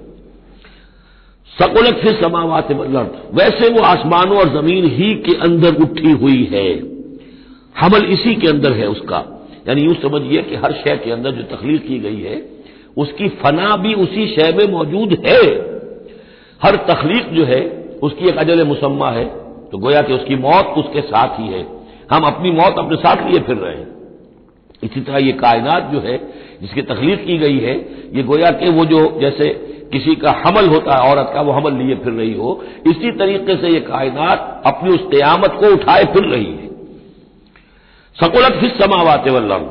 सकुलत 1.59 1.95
फिर 1.95 2.21
समावात 2.21 2.71
लर्द 2.71 3.21
वैसे 3.33 3.69
वो 3.69 3.81
आसमानों 3.81 4.37
और 4.37 4.49
ज़मीन 4.49 4.85
ही 4.85 5.13
के 5.15 5.35
अंदर 5.37 5.75
उठी 5.75 6.11
हुई 6.11 6.43
है। 6.53 6.67
हमल 7.75 8.05
इसी 8.05 8.35
के 8.35 8.47
अंदर 8.47 8.73
है 8.73 8.87
उसका। 8.87 9.47
यानी 9.67 9.81
यूँ 9.81 9.93
समझिए 9.93 10.41
कि 10.41 10.55
हर 10.55 10.71
शय 10.73 10.97
के 10.97 11.11
अंदर 11.11 11.31
जो 11.31 11.43
तकलीफ़ 11.55 11.81
की 11.81 11.99
गई 11.99 12.19
है, 12.21 12.41
उसकी 12.97 13.29
फना 13.29 13.75
भी 13.77 13.93
उसी 13.93 14.27
शय 14.27 14.53
में 14.57 14.67
मौजूद 14.67 15.17
है। 15.25 15.41
हर 16.61 16.75
तकलीफ़ 16.75 17.27
जो 17.27 17.45
है, 17.45 17.61
उसकी 18.03 18.27
एक 18.29 18.37
अजल 18.37 18.63
मुसम्मा 18.63 19.09
है 19.09 19.25
तो 19.71 19.77
गोया 19.77 20.01
कि 20.01 20.13
उसकी 20.13 20.35
मौत 20.35 20.65
उसके 20.77 21.01
साथ 21.01 21.39
ही 21.39 21.47
है। 21.47 21.67
हम 22.11 22.23
अपनी 22.23 22.51
मौत 22.51 22.75
अपने 22.79 22.97
साथ 22.97 23.31
लिए 23.31 23.39
फिर 23.39 23.55
रहे 23.55 23.75
हैं। 23.75 24.04
इसी 24.85 25.01
तरह 25.01 25.17
ये 25.17 25.31
कायनात 25.31 25.89
जो 25.93 25.99
है, 25.99 26.17
जिसकी 26.61 26.81
तकलीफ़ 26.81 27.19
की 27.19 27.37
गई 27.37 27.59
है, 27.59 27.75
ये 28.15 28.23
गोया 28.23 28.51
कि 28.51 28.69
वो 28.69 28.85
जो 28.85 28.99
जैसे 29.21 29.49
किसी 29.93 30.15
का 30.15 30.31
हमल 30.45 30.67
होता 30.67 30.95
है, 30.95 31.11
औरत 31.11 31.31
का 31.33 31.41
वो 31.41 31.51
हमल 31.51 31.73
लिए 31.73 31.95
फिर 31.95 32.13
रही 32.13 32.33
हो, 32.33 32.63
इसी 32.87 33.11
तरीके 33.11 33.55
से 33.57 33.69
ये 33.69 33.79
कायनात 33.79 34.63
अपनी 34.65 34.89
उस 34.89 35.01
क्यामत 35.09 35.57
को 35.59 35.73
उठाए 35.73 36.03
फिर 36.03 36.23
रही 36.23 36.45
है। 36.45 36.69
सकुलत 38.17 38.59
फिर 38.59 38.69
समावाते 38.69 39.31
वल्लम 39.31 39.69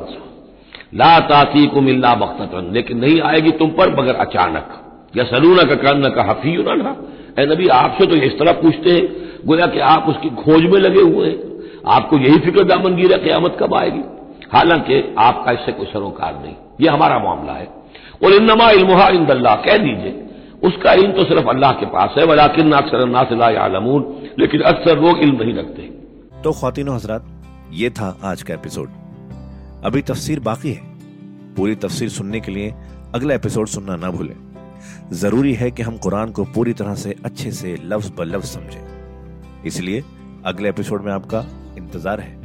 ला 0.95 1.19
ताती 1.19 1.65
को 1.67 1.81
मिलना 1.81 2.13
बख्तन 2.15 2.71
लेकिन 2.73 2.97
नहीं 2.97 3.21
आएगी 3.21 3.51
तुम 3.51 3.69
पर 3.69 3.89
मगर 3.99 4.15
अचानक। 4.15 4.81
या 5.17 5.23
सलूना 5.23 5.63
का 5.63 5.75
कन्न 5.75 6.09
का 6.09 6.23
हफी 6.23 6.55
ना 6.63 6.95
ए 7.39 7.45
नबी, 7.45 7.67
आपसे 7.67 8.05
तो 8.05 8.15
इस 8.15 8.37
तरह 8.39 8.51
पूछते 8.51 8.91
हैं, 8.91 9.07
गोया 9.45 9.65
कि 9.65 9.79
आप 9.79 10.05
उसकी 10.09 10.29
खोज 10.29 10.63
में 10.63 10.79
लगे 10.79 11.01
हुए 11.01 11.27
हैं। 11.27 11.37
आपको 11.87 12.17
यही 12.17 12.39
फ़िक्र 12.39 12.63
दामन 12.63 12.95
गिरा 12.95 13.17
क्यामत 13.17 13.57
कब 13.59 13.73
आएगी? 13.73 14.03
हालाँकि 14.53 15.15
आपका 15.19 15.51
इससे 15.51 15.71
कोई 15.71 15.85
सरोकार 15.85 16.39
नहीं। 16.41 16.55
ये 16.81 16.89
हमारा 16.89 17.17
मामला 17.19 17.53
है। 17.53 17.65
और 18.23 18.33
इनमा 18.33 18.69
इल्मुहा 18.71 19.07
इंदल्ला 19.09 19.55
कह 19.55 19.77
दीजिए, 19.77 20.13
उसका 20.63 20.93
इल्म 20.93 21.11
तो 21.11 21.23
सिर्फ़ 21.23 21.49
अल्लाह 21.49 21.71
के 21.71 21.85
पास 21.85 22.15
है, 22.17 22.25
वलाकिन 22.25 22.71
अक्सर 22.71 23.05
नासलामून 23.07 24.01
लेकिन 24.39 24.61
अक्सर 24.63 24.99
लोग 24.99 25.19
इल्म 25.19 25.35
नहीं 25.35 25.53
रखते। 25.53 25.81
तो 26.43 26.51
खातिन 26.51 26.89
हजरात, 26.89 27.25
ये 27.71 27.89
था 27.89 28.17
आज 28.23 28.43
का 28.43 28.53
एपिसोड। 28.53 28.89
अभी 29.85 30.01
तफसीर 30.01 30.39
बाकी 30.39 30.71
है। 30.71 30.81
पूरी 31.55 31.75
तफसीर 31.75 32.09
सुनने 32.09 32.39
के 32.39 32.51
लिए 32.51 32.73
अगला 33.15 33.33
एपिसोड 33.33 33.67
सुनना 33.67 33.95
ना 33.95 34.09
भूलें। 34.11 34.35
ज़रूरी 35.13 35.53
है 35.53 35.69
कि 35.71 35.83
हम 35.83 35.97
कुरान 35.97 36.31
को 36.31 36.43
पूरी 36.45 36.73
तरह 36.73 36.95
से 36.95 37.15
अच्छे 37.25 37.51
से 37.51 37.75
लफ्ज 37.83 38.11
ब 38.17 38.23
लफ्ज 38.25 38.45
समझें। 38.45 39.63
इसलिए 39.65 40.03
अगले 40.45 40.69
एपिसोड 40.69 41.01
में 41.01 41.11
आपका 41.13 41.45
इंतज़ार 41.77 42.19
है। 42.19 42.44